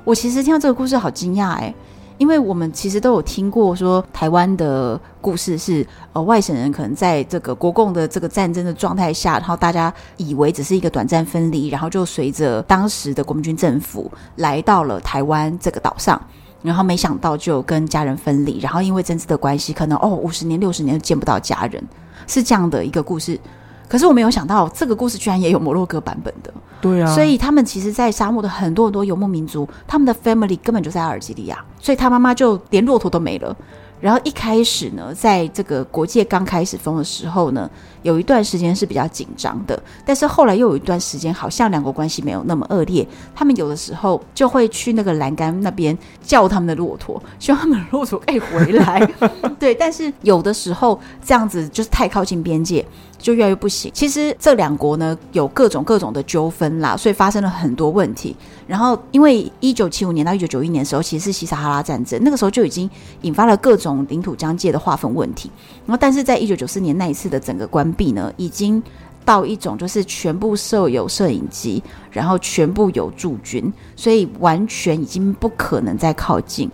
[0.04, 1.74] 我其实听到这个故事好惊讶诶，
[2.18, 16.22] 因为我们其实都有听过说台湾的故事是，呃，外省人可能在这个国共的这个战争的状态下，然后大家以为只是一个短暂分离，然后就随着当时的国民军政府来到了台湾这个岛上，
[16.64, 21.84] 然后没想到就跟家人分离，然后因为政治的关系，可能哦五十年六十年都见不到家人，
[22.26, 23.40] 是这样的一个故事。
[23.88, 26.52] 可是我没有想到，这个故事居然也有摩洛哥版本的。
[26.82, 33.56] 对啊，所以他们其实，在沙漠的很多很多游牧民族，他们的 family 根本就在阿尔及利亚，所以他妈妈就连骆驼都没了。
[34.00, 37.70] 然后一开始呢，在这个国界刚开始封的时候呢，
[38.04, 43.06] 有一段时间是比较紧张的，但是后来又有一段时间，好像两国关系没有那么恶劣。
[43.34, 49.00] 他们有的时候就会去那个栏杆那边叫他们的骆驼，希望他们的骆驼可以回来。
[49.60, 52.86] 对，但是有的时候这样子就是太靠近边界。
[53.24, 53.90] 就越来越不行。
[53.94, 58.36] 其实这两国呢，有各种各种的纠纷啦，所以发生了很多问题。
[58.68, 62.90] 然后因为一九七五年到一九九一年的时候，其实是西撒哈拉战争，那个时候就已经
[63.22, 65.50] 引发了各种领土疆界的划分问题。
[65.86, 68.82] 然后但是在一九九四年那一次的整个关闭呢，已经
[69.26, 76.70] 到一种就是全部设有摄影机，然后全部有驻军，所以完全已经不可能再靠近。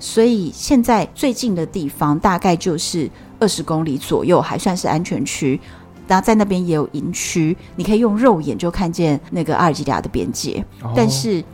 [0.00, 5.58] 所以现在最近的地方大概就是二十公里左右，还算是安全区。
[6.06, 11.44] 然后在那边也有营区，你可以用肉眼就看见那个阿尔及利亚的边界，哦、但是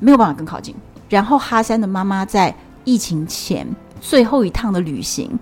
[0.00, 0.74] 没有办法更靠近。
[1.10, 3.66] 然后哈山的妈妈在疫情前
[4.00, 5.38] 最后一趟的旅行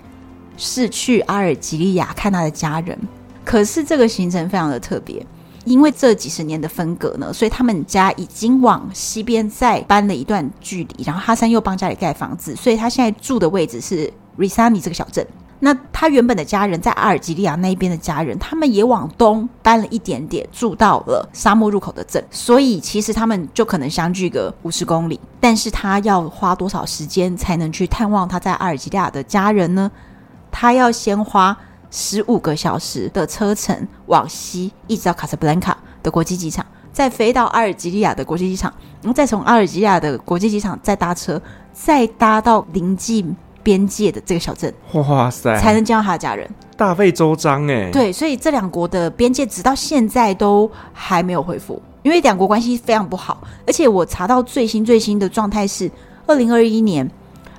[0.56, 2.98] 是去阿尔及利亚看他的家人，
[3.44, 5.24] 可是这个行程非常的特别，
[5.64, 15.26] 因为这几十年的分隔呢，所以他们家已经往西边再搬了一段距离，然后哈珊又帮家里盖房子，所以他现在住的位置是 Risani 这个小镇。
[15.58, 25.18] 那他原本的家人在阿尔及利亚那边的家人，他们也往东搬了一点点，住到了沙漠入口的镇，所以其实他们就可能相距个五十公里。
[25.40, 29.90] 但是他要花多少时间才能去探望他在阿尔及利亚的家人呢？
[30.58, 31.54] 他要先花
[31.90, 36.64] 十五个小时的车程往西，一直到卡萨布兰卡的国际机场，
[36.94, 41.38] 再飞到阿尔及利亚的国际机场，然后再从阿尔及利亚的国际机场再搭车，
[41.74, 43.36] 再搭到临近。
[43.62, 47.90] 边界的这个小镇，哇塞，才能见到他的家人，大费周章哎。
[47.90, 53.42] 对，所以这两国的边界直到现在都还没有恢复，因为两国关系非常不好。
[53.66, 55.90] 而且我查到最新最新的状态是，
[56.28, 57.10] 二零二一年，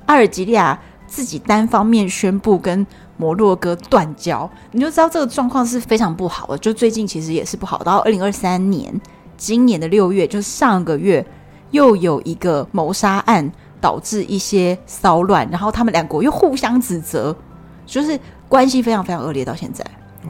[0.06, 6.58] 阿尔及利亚自己单方面宣布跟摩洛哥断交，你就知道这个状况是非常不好的。
[6.58, 7.78] 就最近其实也是不好。
[7.78, 9.00] 到二零二三年，
[9.36, 11.26] 今年的六月，就是上个月，
[11.72, 13.50] 又有一个谋杀案。
[13.80, 17.32] 导致一些骚乱，然后他们两国又互相指责，
[17.86, 18.18] 就是
[18.48, 19.84] 关系非常非常恶劣到现在。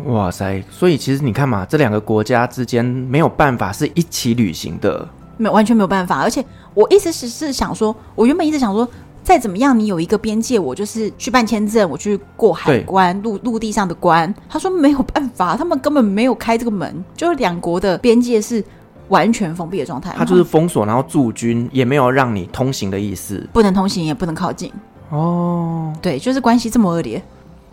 [0.04, 0.62] 哇塞！
[0.70, 6.20] 所以其实你看嘛，这两个国家之间没有办法是一起旅行的，没有完全没有办法。
[6.20, 8.86] 而且我一直是是想说，我原本一直想说，
[9.28, 14.34] 再怎么样，你有一个边界，我就是去办签证，我去过海关，陆陆地上的关。
[14.48, 18.64] 他说没有办法，他们根本没有开这个门，就是两国的边界是。
[19.08, 24.70] 完全封闭的状态，它就是封锁，然后驻军也没有让你通行的意思，不能通行，也不能靠近。
[25.08, 27.22] 哦，对，就是关系这么恶劣。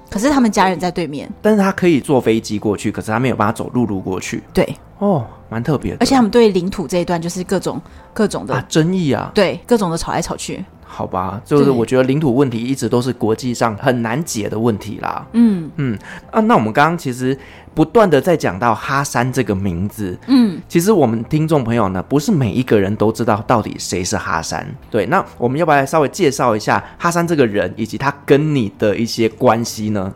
[0.09, 4.41] 可是他们家人在对面，但是他可以坐飞机过去，可是他没有办法走陆路过去。
[4.53, 5.97] 对，哦，蛮特别的。
[5.99, 7.81] 而且他们对领土这一段就是各种
[8.13, 10.63] 各种的啊争议啊，对，各种的吵来吵去。
[10.87, 15.27] 好吧，就是我觉得领土问题一直都是国际上很难解的问题啦。
[15.33, 15.97] 嗯嗯
[16.31, 17.37] 啊，那我们刚刚其实
[17.73, 20.17] 不断的在讲到哈山这个名字。
[20.27, 24.65] 嗯，其实我们听众朋友呢，不是每一个人都知道到底谁是哈山。
[24.89, 30.13] 对，那我们要不要来稍微介绍一下哈山这个人，以及他跟你的一些关系呢？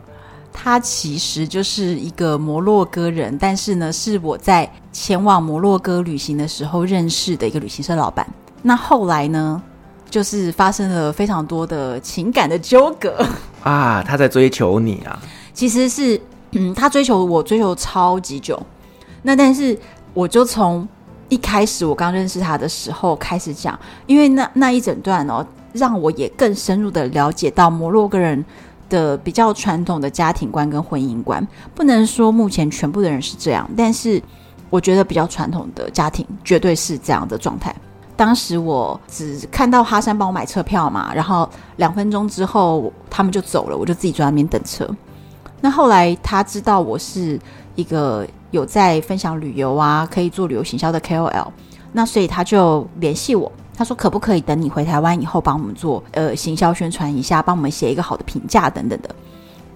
[0.52, 8.26] 他其实就是一个摩洛哥人，但是呢，是我在前往摩洛哥旅行的时候认识的一个旅行社老板。
[8.62, 9.62] 那后来呢？
[10.10, 13.24] 就是发生了非常多的情感的纠葛
[13.62, 14.02] 啊！
[14.06, 15.18] 他在追求你啊？
[15.54, 16.20] 其实是，
[16.52, 18.60] 嗯，他追求我，追求超级久。
[19.22, 19.78] 那但是，
[20.12, 20.86] 我就从
[21.28, 28.44] 一开始我刚认识他的时候开始讲，因为那那一整段哦，让我也更深入的了解到摩洛哥人
[28.88, 31.46] 的比较传统的家庭观跟婚姻观。
[31.74, 34.20] 不能说目前全部的人是这样，但是
[34.70, 37.74] 我觉得比较传统的家庭绝对是这样的状态。
[38.20, 44.86] 当时我只看到哈山帮我买车票嘛，然后两分钟之后他们就走了，我就自己坐在那边等车。
[45.62, 47.40] 那后来他知道我是
[47.76, 51.46] 一个有在分享旅游啊，可以做旅游行销的 KOL，
[51.92, 59.08] 那所以他就联系我，他说可不可以等你回台湾以后帮我们做呃行销宣传一下，帮我们写一个好的评价等等的。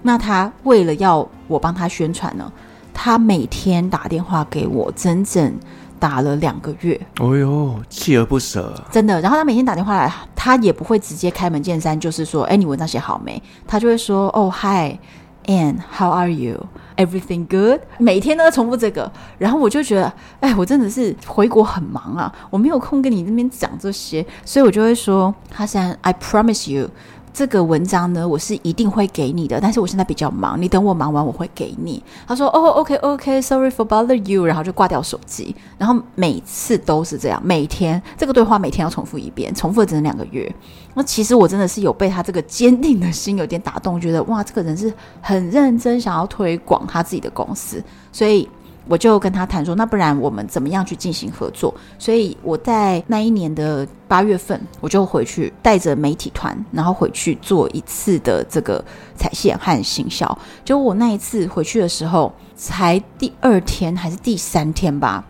[0.03, 2.51] 那他为了要我帮他宣传呢，
[2.93, 5.51] 他每天打电话给我，整整。
[5.99, 9.19] 打了两个月，哦呦，锲而不舍，真的。
[9.21, 13.41] 然后他每天打电话来，他也不会直接开门见山，就是说，哎，你文章写好没？
[13.67, 17.81] 他就会说，哦，Hi，Anne，How are you？Everything good？
[17.97, 26.89] 每天都在重复这个，然后我就觉得，哎，我真的是回国很忙啊，我没有空跟你那边讲这些，所以我就会说，哈山，I promise you。
[27.35, 32.01] 这个文章呢，我是一定会给你的，但是我现在比较忙，你等我忙完我会给你。
[32.25, 35.53] 他说：“哦，OK，OK，Sorry for bother you。”然后就挂掉手机。
[35.77, 40.49] 然后每次都是这样，每天这个对话每天要重复一遍，重复了整整两个月。
[40.93, 48.47] 那其实我真的是有被他这个坚定的心有点打动，觉得哇，这个人是很认真想要推广他自己的公司，所以。
[48.87, 51.73] 我就跟他谈说，那不然我们怎么样去进行合作？
[51.97, 58.83] 所以我在那一年的八月份，我就回去带着媒体团，然后回去做一次的这个
[59.15, 60.37] 踩线和行销。
[60.63, 65.25] 就我那一次回去的时候，才第二天还是第三天吧，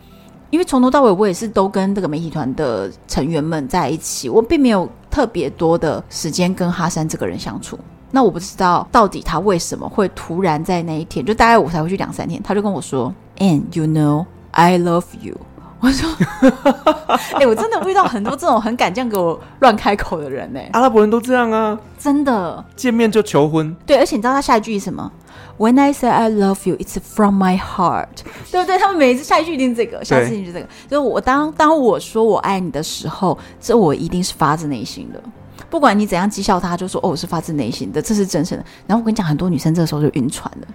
[0.49, 7.79] 因为从头到尾我也是都跟这个媒体团的成员们在一起，我并没有特别多的时间跟哈山这个人相处。
[8.15, 15.35] 那我不知道到底他为什么会突然在那一天，就大概我才回去两三天，他就跟我说，And you know I love you。
[15.81, 16.09] 我说，
[17.35, 20.69] 哎、欸，我真的遇到很多这种很敢这样给我乱开口的人呢、欸。
[20.71, 23.75] 阿拉伯人都这样啊，真的，见面就求婚。
[23.85, 25.11] 对，而且你知道他下一句是什么
[25.57, 28.07] ？When I say I love you, it's from my heart。
[28.49, 28.79] 对不对？
[28.79, 30.65] 他们每一次下一句一定是这个，下一次一定是这个。
[30.89, 35.21] 就是我当当我说我爱你的时候，这我一定是发自内心的。
[35.69, 38.65] 不管你怎样讥笑他，就说哦，我是发自内心的，这是真诚的。
[38.87, 40.67] 然后我跟你讲，很多女生这个时候就晕船了，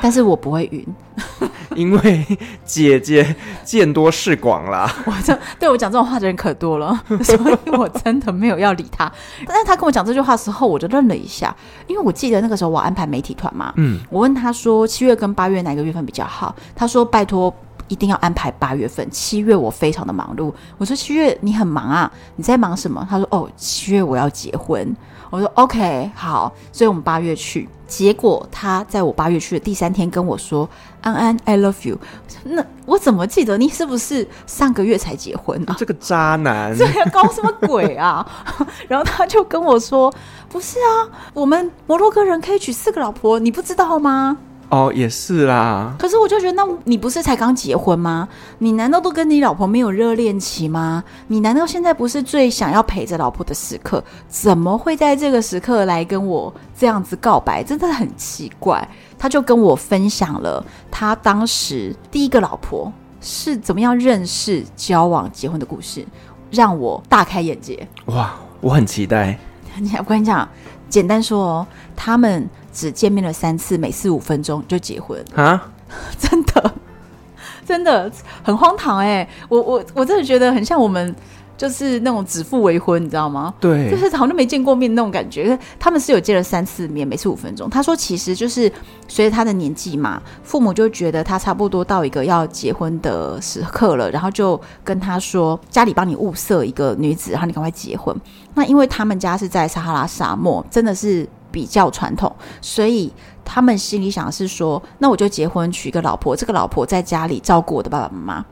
[0.00, 0.86] 但是我不会晕，
[1.74, 2.26] 因为
[2.64, 4.92] 姐姐见多识广啦。
[5.06, 9.10] 我这对我讲这种话的人可多了， 所以我真的没有要理他。
[9.46, 11.54] 但是他跟我讲这句话的时候，我就愣了一下，
[11.86, 17.54] 因为我记得那个时候我安排媒体团嘛，嗯，我问他说七月跟八月哪个月份比较好，他说拜托。
[17.92, 20.50] 一定要安排八月份，七月我非常的忙碌。
[20.78, 23.06] 我说七月你很忙啊，你在忙什么？
[23.10, 24.96] 他说哦，七月我要结婚。
[25.28, 27.68] 我说 OK 好，所以我们八月去。
[27.86, 30.66] 结果他在我八月去的第三天跟我说
[31.02, 31.98] ：“安安，I love you。”
[32.44, 35.76] 那我怎么记得你是不是上个月才结婚啊？
[35.78, 38.26] 这个渣男，这要搞什么鬼啊？
[38.88, 40.12] 然后他就跟我说
[40.48, 44.38] ：“不是啊，我们摩洛哥人可以娶四个老婆，你不知道吗？”
[44.72, 45.94] 哦，也是啦。
[45.98, 48.26] 可是我就觉得，那你不是才刚结婚吗？
[48.60, 51.04] 你难道都跟你老婆没有热恋期吗？
[51.26, 54.02] 你难道现在不是最想要陪着老婆的时刻？
[54.30, 57.62] 怎么会在这个时刻来跟我这样子告白？
[57.62, 58.88] 真的很奇怪。
[59.18, 66.02] 他就跟我分享了他当时第一个老婆是怎么样认识、交往、结婚的故事，
[66.50, 67.86] 让我大开眼界。
[68.06, 69.38] 哇，我很期待。
[69.98, 70.48] 我跟你讲，
[70.88, 72.48] 简单说哦，他们。
[72.72, 75.70] 只见面了三次，每次五分钟就结婚啊！
[76.18, 76.74] 真的，
[77.66, 78.10] 真的
[78.42, 79.28] 很荒唐哎、欸！
[79.48, 81.14] 我我我真的觉得很像我们
[81.54, 83.52] 就是那种指腹为婚，你知道吗？
[83.60, 85.56] 对，就是好像没见过面那种感觉。
[85.78, 87.68] 他们是有见了三次面，每次五分钟。
[87.68, 88.72] 他说，其实就是
[89.06, 98.16] 随着他的年纪嘛，父母就觉得他差不多到一个要结婚的时刻了，然后就跟他说，家里帮你物色一个女子，然后你赶快结婚。
[98.54, 101.28] 那因为他们家是在撒哈拉沙漠，真的是。
[101.52, 103.12] 比较传统，所以
[103.44, 108.44] 他们心里想的是说，那我就结婚娶一个老婆，这个老婆在家里照顾我的爸爸妈妈。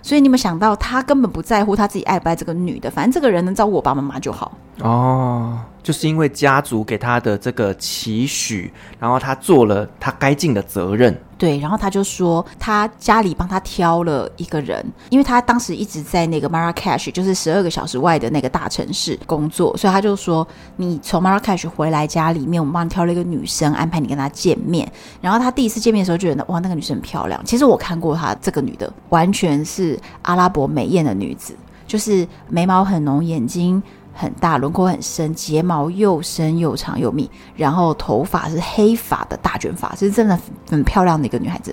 [0.00, 4.52] 所以你们想到，他根本不在乎他自己爱不爱这个女的，反正这个人能照顾我爸爸妈妈就好。
[4.80, 11.16] 哦，就是因为家族给他的这个期许，然后他做了他该尽的责任。
[11.38, 24.90] 对，然后他就说他家里帮他挑了一个人，因为他当时一直在那个 Marrakesh，就是十二个小时外的那个大城市工作，所以他就说你从 Marrakesh 回来家里面，我们帮你挑了一个女生，安排你跟她见面。
[25.20, 27.40] 然后他第一次见面的时候就，觉得哇，那个女生很漂亮。
[27.44, 31.54] 其实我看过她这个女的，完全是阿拉伯美艳的女子，
[31.86, 33.80] 就是眉毛很浓，眼睛。
[34.20, 40.36] 很大，轮廓很深，睫毛又深又长又密，然后头发是黑发的大卷发，是真的
[40.68, 41.72] 很漂亮的一个女孩子。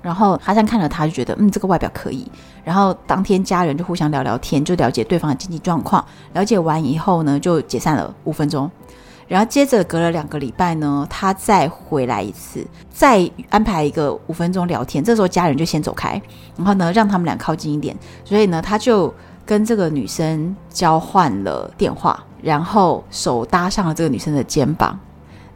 [0.00, 2.26] 然后哈山看了她就觉得，嗯，这个外表可以。
[2.64, 6.02] 然后当天家人就互相聊聊天，就了解对方的经济状况。
[6.32, 8.70] 了解完以后呢，就解散了五分钟。
[9.28, 15.04] 然后接着隔了两个礼拜呢，他再回来一次，再安排一个五分钟聊天。
[15.04, 16.20] 这时候家人就先走开，
[16.56, 17.94] 然后呢，让他们俩靠近一点。
[18.24, 19.12] 所以呢，他就。
[19.44, 24.98] 跟这个女生交换了电话，然后手搭上了这个女生的肩膀，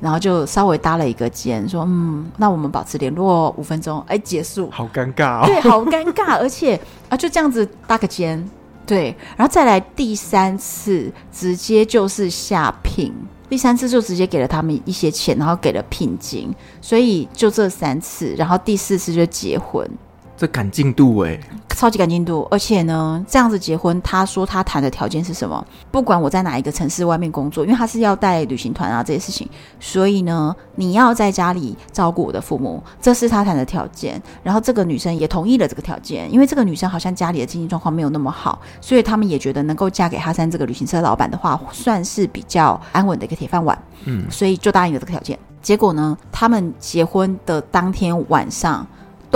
[0.01, 4.68] 然后就稍微搭了一个肩，说：“嗯，那我们保持联络五分钟。”哎，结束。
[4.70, 5.46] 好尴尬哦。
[5.46, 8.44] 对，好尴尬，而且啊，就这样子搭个肩，
[8.85, 13.12] 对，然后再来第三次，直接就是下聘，
[13.49, 19.88] 第三次就直接给了他们一些钱，然后给了聘金，所以就这三次，然后第四次就结婚。
[20.37, 21.38] 这赶进度哎，
[21.70, 25.66] 超级赶进度，而且呢，这样子结婚，他说他谈的条件是什么？
[25.90, 29.48] 不管我在哪一个城市外面工作，因为他是要带旅行团啊这些事情，
[29.80, 34.20] 所以呢，你要在家里照顾我的父母，这是他谈的条件。
[34.42, 43.78] 然后这个女生也同意了这个条件，因为这个女生好像家里的经济状况没有那么好，所以他们也觉得能够嫁给哈山这个旅行社老板的话，算是比较安稳的一个铁饭碗。
[44.04, 45.38] 嗯，所以就答应了这个条件。
[45.62, 48.87] 结果呢，他们结婚的当天晚上。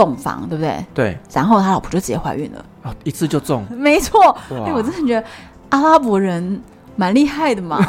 [0.01, 0.82] 洞房对不对？
[0.94, 4.34] 对，然后他老婆就直接怀孕了，哦，一次就中，没错。
[4.48, 5.26] 因为我真的觉得
[5.68, 6.62] 阿拉伯人
[6.96, 7.78] 蛮厉害的嘛，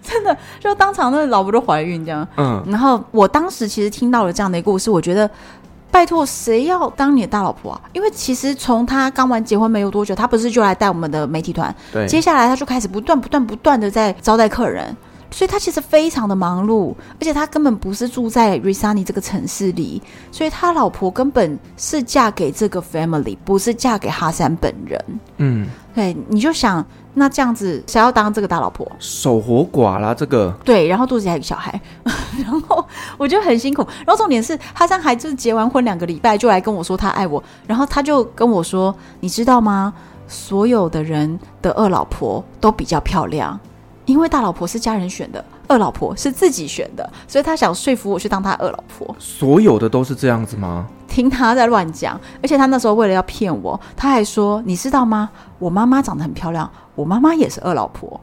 [0.00, 2.24] 真的就当场那老婆都怀孕这样。
[2.36, 5.28] 嗯，然后我当时其实听到了这样的一个故事，我觉得
[5.90, 7.80] 拜托谁要当你的大老婆啊？
[7.92, 14.96] 因为其实从他刚完结婚没有多久，他不是就来带我们的媒体团，对，接下来他就开始不断不断不断的在招待客人。
[15.30, 20.00] 所以他其实非常的忙碌，而且他根本不是住在 Risani 这个城市里，
[20.30, 25.04] 所以他老婆根本是嫁给这个 family，不是嫁给哈山本人。
[25.38, 28.90] 嗯，对，你就想那这样子，谁要当这个大老婆？
[28.98, 30.54] 守活寡啦，这个。
[30.64, 31.78] 对，然后肚子里还有个小孩，
[32.42, 32.86] 然后
[33.18, 33.86] 我觉得很辛苦。
[34.06, 39.92] 然后重点是，哈山还就是结完婚两个礼拜就来跟我说他爱我，然后他就跟我说，你知道吗？
[40.28, 43.58] 所有的人的二老婆都比较漂亮。
[44.06, 49.14] 因为大老婆是家人选的，二老婆是自己选的，所以他想说服我去当他二老婆。
[49.18, 50.86] 所有的都是这样子吗？
[51.08, 55.30] 听他在乱讲，而且他那时候为了要骗我，他还说：“你知道吗？
[55.58, 58.20] 我妈妈长得很漂亮，我妈妈也是二老婆。”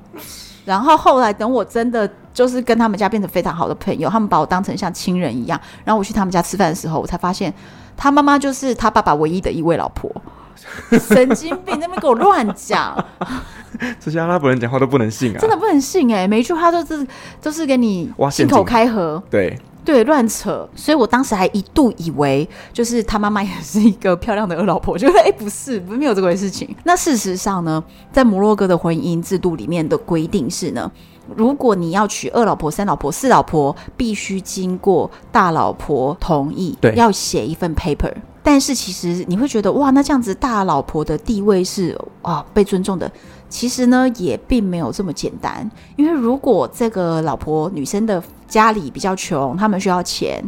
[0.63, 5.59] 然后后来等我真的就是跟他们家变成非常好的朋友，他们把我当成像亲人一样。
[5.83, 7.53] 然后我去他们家吃饭的时候，我才发现
[7.97, 10.09] 他妈妈就是他爸爸唯一的一位老婆。
[10.99, 13.03] 神经病，那边给我乱讲。
[13.99, 15.39] 这些阿拉伯人讲话都不能信啊！
[15.39, 17.05] 真的不能信哎、欸，每一句话都是
[17.41, 20.69] 都是给你信口开河，对对，乱扯。
[20.75, 26.73] 所以我当时还一度以为，就是他妈妈也是一个漂亮的二老婆，觉得哎，不是，不是没有这回事情。
[26.83, 30.89] 那事实上呢，在摩洛哥的婚姻制度里面的规定是呢，
[31.35, 38.13] 如果你要娶二老婆、三老婆、四老婆，必须经过大老婆同意，对，要写一份 paper。
[38.43, 43.09] 但是其实你会觉得哇，那这样子大老婆的地位是啊被尊重的。
[43.49, 45.69] 其实呢，也并没有这么简单。
[45.95, 50.43] 因为如果这个老婆女生的家里比较穷，他们需要钱，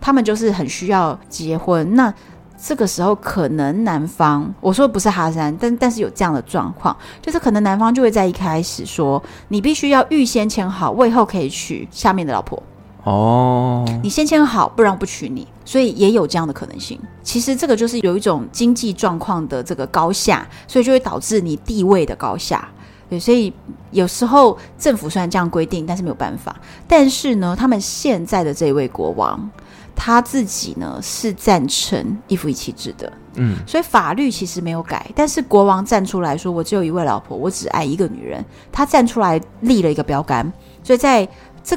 [0.00, 1.94] 他们就是很需要结婚。
[1.94, 2.12] 那
[2.60, 12.60] 这个时候可能男方，我说不是哈山，但但是有这样的状况，就是可能男方就会在一开始说，你必须要预先签好，我以后可以娶下面的老婆。
[13.08, 17.00] 哦，你先签好，不然我不娶你，所以也有这样的可能性。
[17.22, 22.68] 其实这个就是有一种经济状况的这个高下，所以就会导致你地位的高下。
[23.08, 23.50] 对，所以
[23.92, 26.54] 有时候政府虽然这样规定，但是没有办法。
[26.86, 29.50] 但是呢，他们现在的这位国王，
[29.96, 33.10] 他自己呢是赞成一夫一妻制的。
[33.36, 40.52] 嗯，所以法律其实没有改，但是国王站出来说：“我只有一位老婆，我只爱一个女人。”他站出来立了一个标杆，
[40.82, 41.26] 所以在。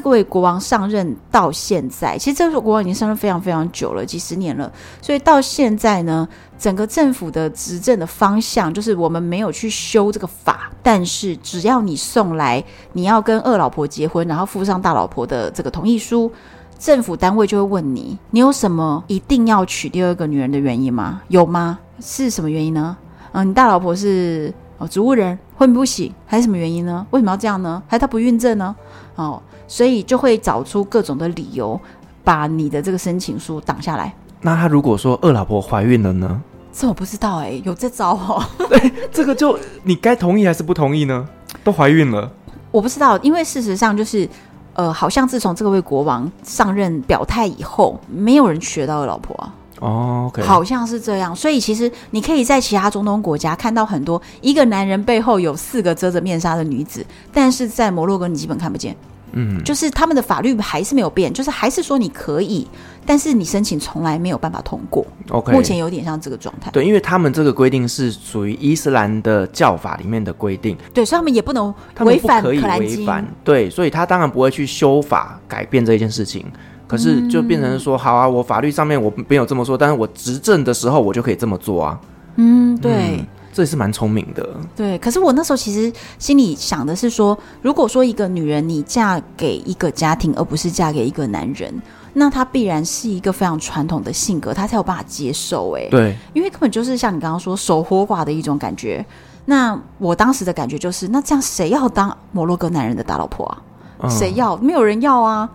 [0.08, 4.72] 位国王上任到现在，其实这个国王已经上任非常非常久了，几十年了。
[5.02, 6.26] 所以到现在呢，
[6.58, 12.64] 整个政府的执政的方向就是我们没有去修这个法，但是只要你送来
[12.94, 16.32] 你要跟二老婆结婚，然后附上大老婆的这个同意书，
[16.78, 21.20] 政府单位就会问你，你有什么一定要娶第二个女人的原因吗？
[21.28, 21.78] 有吗？
[22.00, 22.96] 是什么原因呢？
[23.32, 27.06] 嗯，你大老婆是哦植物人，婚不醒，还是什么原因呢？
[27.10, 27.82] 为什么要这样呢？
[27.86, 28.74] 还是她不孕症呢？
[29.16, 29.42] 哦。
[29.66, 31.80] 所以就会找出各种的理由，
[32.22, 34.14] 把你的这个申请书挡下来。
[34.40, 36.42] 那他如果说二老婆怀孕了呢？
[36.72, 38.42] 这我不知道哎、欸，有这招哦。
[38.68, 41.28] 对， 这个就你该同意还是不同意呢？
[41.62, 42.30] 都怀孕了，
[42.70, 44.28] 我不知道，因为事实上就是，
[44.72, 49.54] 呃，好像自从这个位国王上任表态以后，没有人娶到二老婆啊。
[49.82, 51.34] 哦好像是这样。
[51.34, 58.96] 所以其实你可以在其他中东国家看到很多一个男人背后有四个遮着面纱的女子，但是在摩洛哥你基本看不见。
[59.34, 62.68] 嗯，就是他们的法律还是没有变，就是还是说你可以，
[63.06, 65.06] 但是你申请从来没有办法通过。
[65.30, 66.70] OK，目前有点像这个状态。
[66.70, 73.26] 对，因为他们这个规定是属于伊斯兰的教法里面的规定，对，所以他们也不能违反，可以违反。
[73.42, 76.44] 对，所以他当然不会去修法改变这件事情。
[76.92, 81.98] 可是就变成说，嗯、好啊，我法律上面我没有这么说，但是我执政的时候我就可以这么做啊。
[82.36, 83.16] 嗯，对。
[83.18, 84.96] 嗯这也是蛮聪明的，对。
[84.96, 91.70] 可是我那时候其实心里想的是说，如果说一个女人你嫁给一个家庭，而不是嫁给一个男人，
[92.14, 95.72] 那她必然是一个非常传统的性格，她才有办法接受。
[95.76, 99.04] 哎，对，因为根本就是像你刚刚说守活寡的一种感觉。
[99.44, 103.58] 那我当时的感觉就是，那这样谁要当摩洛哥男人的大老婆啊？
[103.98, 104.56] 嗯、谁要？
[104.56, 105.46] 没有人要啊。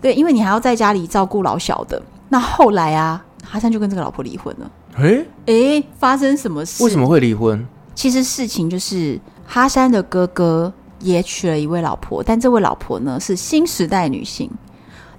[0.00, 2.00] 对，因为你还要在家里照顾老小的。
[2.28, 4.70] 那后来啊，哈山就跟这个老婆离婚了。
[4.98, 6.82] 诶诶，发生什么事？
[6.82, 7.66] 为什么会离婚？
[7.94, 14.50] 其实事情就是哈山的哥哥也娶了一位老婆，但这位老婆呢是新时代女性。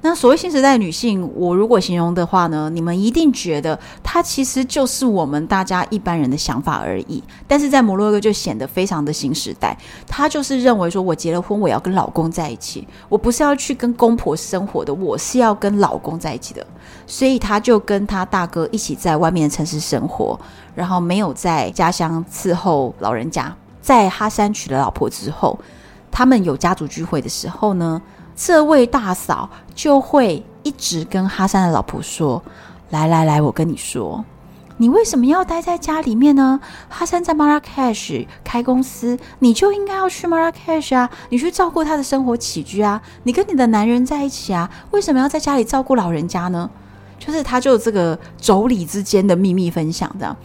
[0.02, 7.22] 那所谓新时代女性，我如果形容的话呢，你们一定觉得她其实就是我们大家一般人的想法而已。
[7.48, 9.78] 但是在摩洛哥就显得非常的新时代，
[10.08, 16.66] 她就是认为说，我结了婚，我要跟老公在一起，我不是要去跟公婆生活的，我是要跟老公在一起的。
[17.08, 20.40] 所以她就跟她大哥一起在外面的城市生活，
[20.76, 23.54] 然后没有在家乡伺候老人家。
[23.82, 25.58] 在哈山娶了老婆之后，
[26.12, 28.02] 他们有家族聚会的时候呢，
[28.38, 32.42] 这位大嫂就会一直跟哈山的老婆说
[32.92, 34.24] ：“来来来，我跟你说，
[34.78, 36.60] 你为什么要待在家里面呢？
[36.88, 46.70] 哈山在马拉喀什开公司，你就应该要去马拉喀什啊，你去照顾他的生活起居啊，你跟你的男人在一起啊，为什么要在家里照顾老人家呢？
[47.18, 50.38] 就是他就这个妯娌之间的秘密分享这样。”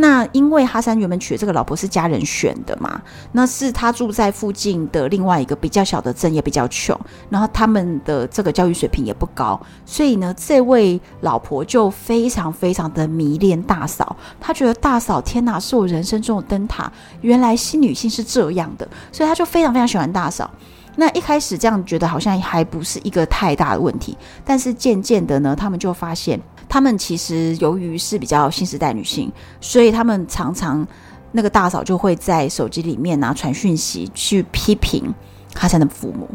[0.00, 3.00] 那因为哈山原本娶的这个老婆是家人选的嘛，
[3.32, 6.98] 那是他住在附近的另外一个比较小的镇，也比较穷，
[7.28, 16.90] 然后他们的这个教育水平也不高，所以呢，这位老婆就非常非常的迷恋大嫂，她觉得大嫂天哪，是我人生中的灯塔，
[17.20, 20.50] 原来新女性是这样的，所以她就非常非常喜欢大嫂。
[20.96, 26.40] 那一开始这样觉得好像还不是一个太大的问题，但是渐渐的呢，他们就发现。
[26.70, 30.86] 他们其实由于是比较新时代女性，所以他们常常
[31.32, 35.12] 那个大嫂就会在手机里面拿传讯息去批评
[35.54, 36.30] 哈山的父母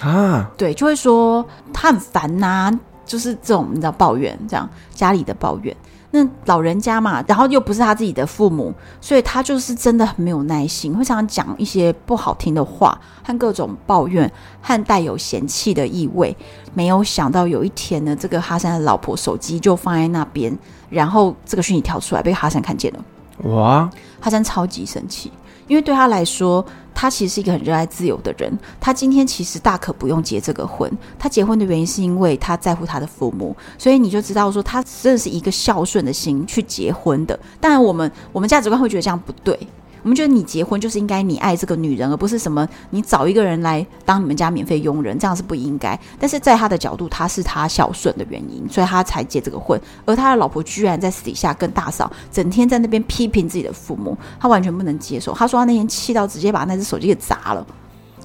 [0.00, 5.76] 啊，对，就会说他很烦呐、啊，就是这种你知道抱怨这样家里的抱怨。
[6.16, 16.36] 那老人家嘛，然后又不是他自己的父母，所以他就是真的很没有耐心，会常常讲一些不好听的话和各种抱怨，和带有嫌弃的意味。
[16.74, 20.56] 没有想到有一天呢，这个哈山的老婆手机就放在那边，
[20.90, 23.50] 然后这个讯息跳出来，被哈山看见了。
[23.50, 23.90] 哇！
[24.20, 25.30] 哈山超级生气。
[25.68, 26.64] 因为对他来说，
[26.96, 28.58] 他其实是一个很热爱自由的人。
[28.80, 30.90] 他今天其实大可不用结这个婚。
[31.18, 37.38] 他结婚的原因是因为他在乎他的父母，所以你就知道说他真的是一个孝顺的心去结婚的。
[37.60, 39.58] 当然，我们我们价值观会觉得这样不对。
[40.06, 45.98] 我们觉得你结婚就是应该你爱这个女人，而不是什么你找一个人来当你们家免费佣人，这样是不应该。
[46.16, 49.80] 但是在他的角度，他是他孝顺的原因，所以他才结这个婚。
[50.04, 55.34] 而他的老婆居然在私底下跟大嫂整天在那边批评自己的父母，他完全不能接受。
[55.34, 57.66] 他说他那天气到直接把那只手机给砸了，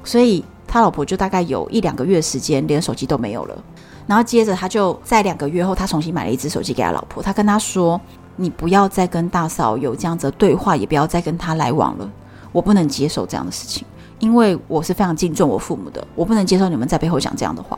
[0.03, 3.57] 所以他老婆就大概有一两个月时间连手机都没有了。
[4.05, 7.99] 然后接着他就在两个月后，他重新买了一只手机给他老婆，他跟他说。
[8.35, 12.09] 你不要再跟大嫂有这样子的对话，也不要再跟他来往了。
[12.51, 13.85] 我不能接受这样的事情，
[14.19, 17.77] 因为我是非常敬重我父母的，我不能接受你们在背后讲这样的话。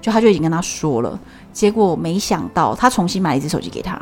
[0.00, 1.18] 就他就已经跟他说了，
[1.52, 4.00] 结果没想到他重新买了一只手机给他。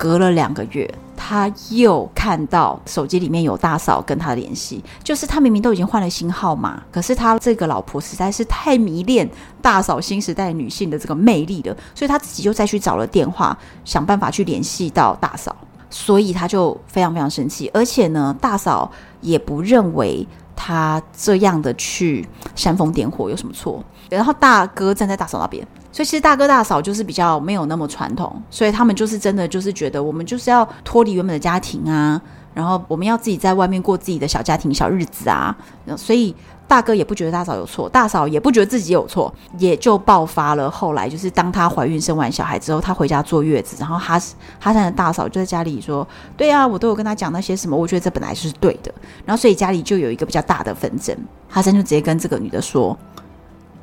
[0.00, 9.28] 隔了两个月，他又看到手机里面有大嫂跟他联系，就是他明明都已经换了新号码，可是他这个老婆实在是太迷恋
[9.60, 15.54] 大嫂新时代女性的这个魅力了，所以他自己就再去找了电话，想办法去联系到大嫂，
[15.90, 18.90] 所以他就非常非常生气，而且呢，大嫂
[19.20, 20.26] 也不认为
[20.56, 22.26] 他这样的去
[22.56, 25.68] 煽风点火有什么错，然后大哥站在大嫂那边。
[25.92, 32.20] 所以其实大哥大嫂就是比较没有那么传统，所以他们就是真的就是觉得我们就是要脱离原本的家庭啊，
[32.54, 35.56] 然后我们要自己在外面过自己的小家庭小日子啊。
[35.96, 36.32] 所以
[36.68, 40.70] 大哥也不觉得大嫂有错，大嫂也不觉得自己有错，也就爆发了。
[40.70, 44.16] 后来就是当她怀孕生完小孩之后，她回家坐月子，然后哈
[44.60, 46.06] 哈山的大嫂就在家里说
[46.38, 48.94] ：“对啊，我都有跟她讲那些什么，我觉得这本来就是对的。”
[49.26, 51.16] 然后所以家里就有一个比较大的纷争，
[51.48, 52.96] 哈山就直接跟这个女的说：“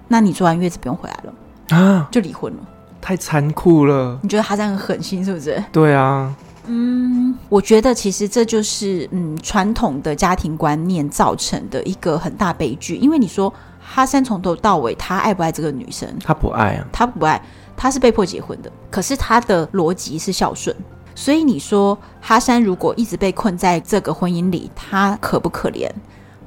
[0.08, 1.34] 那你坐完月子不用回来了。”
[1.70, 2.60] 啊，就离婚了，
[3.02, 4.18] 太残酷了。
[4.22, 5.62] 你觉得哈山很狠心是不是？
[5.72, 6.34] 对啊，
[6.66, 12.96] 嗯，我觉得其实这就是嗯传统的家庭观念造成的一个很大悲剧。
[12.96, 16.08] 因为你说哈山从头到尾他爱不爱这个女生？
[16.24, 17.42] 他不爱啊，他不爱，
[17.76, 18.72] 他是被迫结婚的。
[18.90, 20.76] 可是他的逻辑是孝顺，
[21.16, 25.90] 所以你说哈山如果一直被困在这个婚姻里，他可不可怜？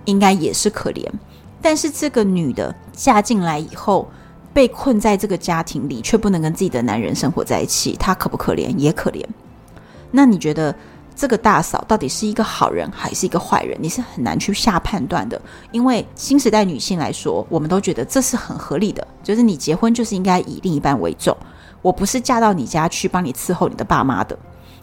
[0.07, 1.07] 应该也是可怜。
[1.61, 4.09] 但是这个女的嫁进来以后。
[4.53, 8.77] 被困在这个家庭里，却不能跟自己的男人生活在一起，她可不可怜？
[8.77, 9.25] 也可怜。
[10.11, 10.75] 那你觉得
[11.15, 13.77] 这个大嫂到底是一个好人还是一个坏人？
[13.81, 15.41] 你是很难去下判断的。
[15.71, 21.37] 因为新时代女性来说，我们都觉得这是很合理的，就是你结婚就是应该以另一半为重。
[21.83, 24.39] 我不是嫁到你家去帮你伺候你的爸妈的。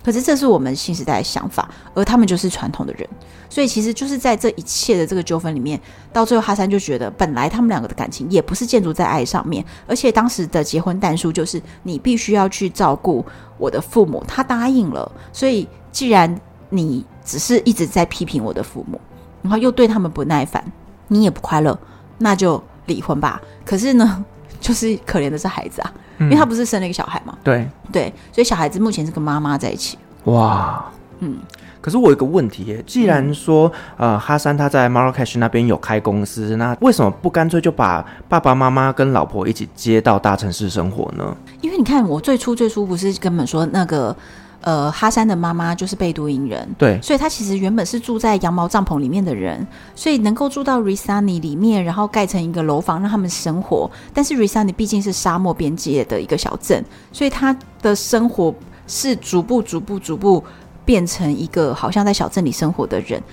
[0.07, 3.05] 可是这是我们新时代的想法，而他们就是传统的人，
[3.49, 5.77] 所以其实就是在这一切的这个纠纷里面，
[6.13, 13.25] 到最后哈山就觉得，本来他们两个的感情也不是建筑在爱上面，而且当时的结婚但书就是你必须要去照顾
[13.57, 16.33] 我的父母，他答应了，所以既然
[16.69, 18.97] 你只是一直在批评我的父母，
[19.41, 20.63] 然后又对他们不耐烦，
[21.09, 21.77] 你也不快乐，
[22.17, 23.41] 那就离婚吧。
[23.65, 24.23] 可是呢，
[24.61, 25.93] 就是可怜的是孩子啊。
[26.19, 29.97] 因为他不是生了一个小孩嘛，对对，所以小孩子目前是跟妈妈在一起。
[30.25, 30.85] 哇，
[31.19, 31.37] 嗯，
[31.81, 41.35] 可是我有个问题耶，既然说、嗯、呃哈山他在 Marrakesh 那边有开公司，那为什么不干脆就把爸爸妈妈跟老婆一起接到大城市生活呢？
[41.61, 44.15] 因为你看，我最初最初不是根本说那个。
[44.67, 49.65] 呃，哈山的妈妈就是贝都因人，对，所以他其实原本是住在羊毛帐篷里面的人，
[49.95, 53.89] 所以能够住到 Risani 里面，然后盖成一个楼房让他们生活。
[54.13, 58.53] 但是 Risani 毕竟是沙漠边界的一个小镇，所以他的生活
[58.87, 60.43] 是逐步、逐步、逐步
[60.83, 63.23] 变成一个好像在小镇里生活的人，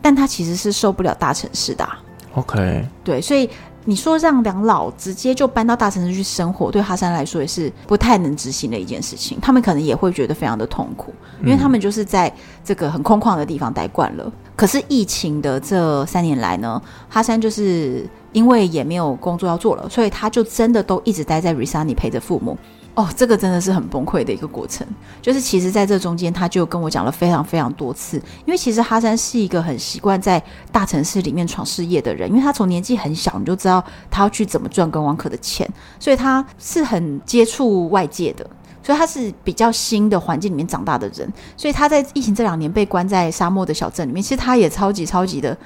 [0.00, 2.00] 但他其实是受不了大城市的啊。
[2.32, 3.50] OK，对，所以。
[3.88, 9.38] 你说让两老直接就搬到大城市去生活，对哈山来说也是不太能执行的一件事情。
[9.40, 11.10] 他们可能也会觉得非常的痛苦，
[11.42, 12.30] 因为他们就是在
[12.62, 14.30] 这个很空旷的地方待惯了。
[14.54, 16.78] 可是疫情的这三年来呢，
[17.08, 22.58] 哈山就是因为也没有工作要做了，所以他就真的都一直待在 Risani 陪着父母。
[22.98, 24.84] 哦，这个真的是很崩溃的一个过程。
[25.22, 28.16] 就是其实在这中间，他就跟我讲了非常非常多次。
[28.44, 30.42] 因为其实哈山是一个很习惯在
[30.72, 35.64] 大城市里面闯事业的人，因为他从年纪很小，你就知道他要去怎么赚跟王可的钱，
[36.00, 38.44] 所以他是很接触外界的，
[38.82, 41.32] 所以他是比较新的环境里面长大的人。
[41.56, 45.56] 所以他在疫情这两年被关在沙漠的小镇里面，其实他也超级超级的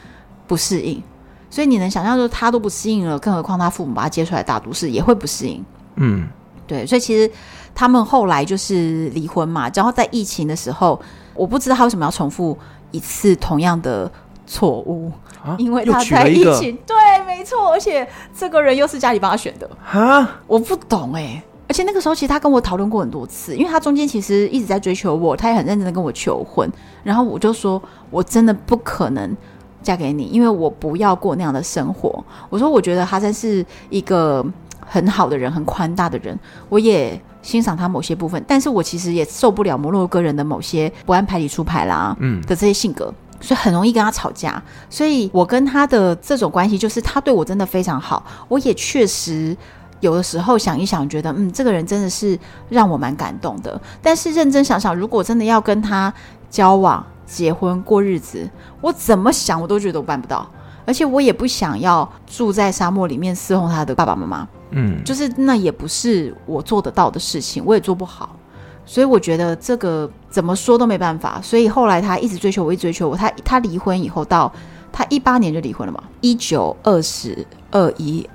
[0.47, 1.03] 不适应。
[1.49, 5.65] 所以你能想象说他都不适应了，更何况他父母把他接出来大都市也会不适应。
[5.97, 6.29] 嗯。
[6.67, 7.31] 对，所以其实
[7.75, 10.99] 他们后来就是离婚嘛，然后在疫情的时候，
[11.35, 12.57] 我不知道他为什么要重复
[12.91, 14.11] 一次同样的
[14.47, 15.11] 错误，
[15.45, 16.97] 啊、因为他在疫情，对，
[17.27, 26.71] 没错，而且这个人又是家里帮他选的啊，我不懂哎、欸，而且那个时候其实他跟我讨论过很多次，因为他中间其实一直在追求我，他也很认真的跟我求婚，
[27.03, 29.37] 然后我就说我真的不可能
[29.83, 34.45] 嫁给你，因为我不要过那样的生活，我说我觉得他真是一个。
[34.93, 36.39] 很好的人，很宽大的人，
[36.69, 44.63] 我也欣赏他某些部分，但是我其实也受不了摩洛哥人的某些不按牌理出牌啦，嗯的这些性格，嗯、所以很容易跟他吵架。
[44.91, 49.57] 所以我跟他的这种关系，就是他对我真的非常好，我也确实
[50.01, 52.39] 有的时候想一想，觉得嗯，这个人真的是
[52.69, 53.81] 让我蛮感动的。
[54.03, 56.13] 但是认真想想，如果真的要跟他
[56.51, 58.47] 交往、结婚、过日子，
[58.83, 60.47] 我怎么想我都觉得我办不到，
[60.85, 64.47] 而且我也不想要住在沙漠里面伺候他的爸爸妈妈。
[64.73, 68.37] 嗯，就是那也不是我做得到的事情，我也做不好，
[68.85, 71.41] 所以我觉得这个怎么说都没办法。
[71.43, 73.17] 所以后来他一直追求我，一直追求我。
[73.17, 74.53] 他他离婚以后到
[74.91, 78.29] 他一八年就离婚了嘛，一九二十二一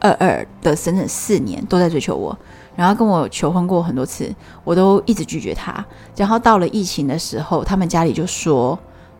[0.00, 2.36] 二二的整整四年都在追求我，
[2.74, 4.34] 然后跟我求婚过很多次，
[4.64, 5.84] 我都一直拒绝他。
[6.16, 8.78] 然后到了疫情的时候，他们家里就说：“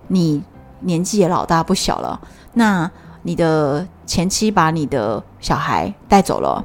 [0.08, 0.42] 你
[0.80, 2.20] 年纪也老大不小了，
[2.54, 2.90] 那。”
[3.22, 6.64] 你的前妻把你的小孩带走了，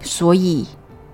[0.00, 0.66] 所以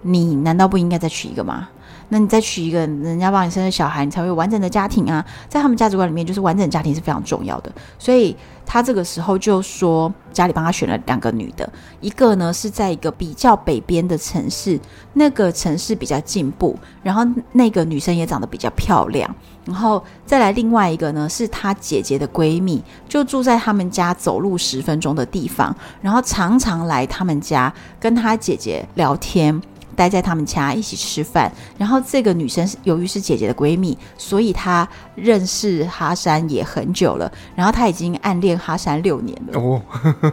[0.02, 1.68] 你难道不应该再娶一个吗？
[2.08, 5.24] 那你再娶一个，人家帮你生的小孩，你才会有完整的家庭啊！
[5.48, 7.72] 在他们价值观里面，就是完整家庭是非常重要的。
[7.98, 8.36] 所以
[8.66, 11.68] 他这个时候就说，家里帮他选了两个女的，
[12.00, 14.78] 一个呢是在一个比较北边的城市，
[15.14, 19.34] 那个城市比较进步，然后那个女生也长得比较漂亮，
[19.64, 29.60] 然后再来另外一个呢是她姐姐的闺蜜，就住在他们家走路十分钟的地方，然后常常来他们家跟她姐姐聊天。
[29.94, 37.30] 待在他们家一起吃饭，然后这个女生由于是姐姐的闺蜜，所以她认识哈山也很久了。
[37.54, 39.60] 然后她已经暗恋哈山六年了。
[39.60, 39.82] 哦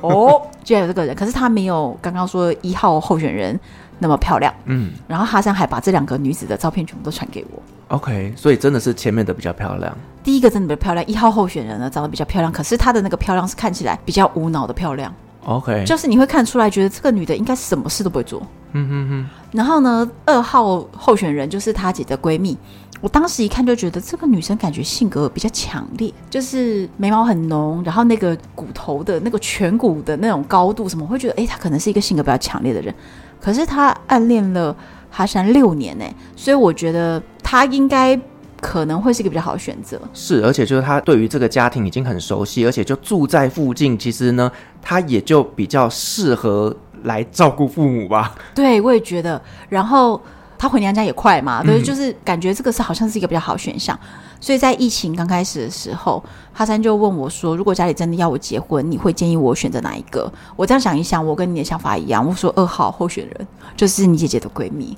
[0.01, 3.59] 哦，居然有这个人，可是她没有刚刚说一号候选人
[3.99, 4.53] 那么漂亮。
[4.65, 7.61] 嗯，然后哈山还把这两个女子的照片全部都传给我。
[7.95, 9.95] OK，所以真的是前面的比较漂亮。
[10.23, 15.13] 第一个真的比较漂亮，一号候选人呢长得比较漂亮，可是她的那个漂亮是看起来比较无脑的漂亮。
[15.43, 18.41] OK，就是你会看出来，觉得这个女的应该什么事都不会做。
[18.73, 19.29] 嗯哼哼。
[19.51, 22.57] 然后呢，二号候选人就是她姐的闺蜜。
[23.01, 32.93] 我当时一看就觉得这个女生感觉性格比较强烈，就是眉毛很浓，然后那个骨头的那个颧骨的那种高度什么，会觉得诶，她可能是一个性格比较强烈的人。
[33.39, 34.75] 可是她暗恋了
[35.09, 38.19] 哈山六年呢，所以我觉得她应该。
[38.61, 44.51] 可能会是一个比较好的选择，是，而且就是他对于这个家庭已经很熟悉，而且就住在附近，其实呢，
[44.83, 46.71] 他也就比较适合
[47.03, 48.35] 来照顾父母吧。
[48.53, 49.41] 对，我也觉得。
[49.69, 50.21] 然后
[50.57, 53.97] 他回娘家也快嘛，对，就是感觉这个是好像是一个比较好选项。
[54.39, 63.47] 所以在疫情刚开始的时候，哈山就问我说：“如果家里真的要我结婚，你会建议我选择哪一个？”我这样想一想，我跟你的想法一样，我说二号候选人
[63.77, 64.97] 就是你姐姐的闺蜜。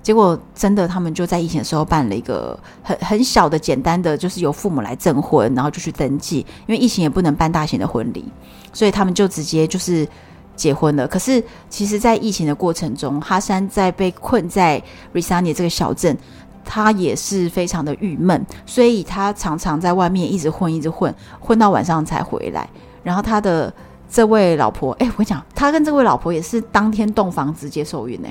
[0.00, 6.46] 结果真的，他们就在疫情的时候办了一个很很小的、简单的，就是由父母来证婚，然后就去登记。
[6.66, 8.24] 因为疫情也不能办大型的婚礼，
[8.72, 10.06] 所以他们就直接就是
[10.56, 11.06] 结婚了。
[11.06, 14.82] 可是，其实，在疫情的过程中，哈山在被困在
[15.12, 16.16] Risani 这个小镇。
[16.66, 22.66] 他也是非常的郁闷，所以他常常在外面一直混，一直混，混到晚上才回来。
[23.02, 23.70] 然后他的
[24.08, 28.28] 这位老婆，哎，我跟你讲，他跟这位老婆也是当天洞房直接受孕呢。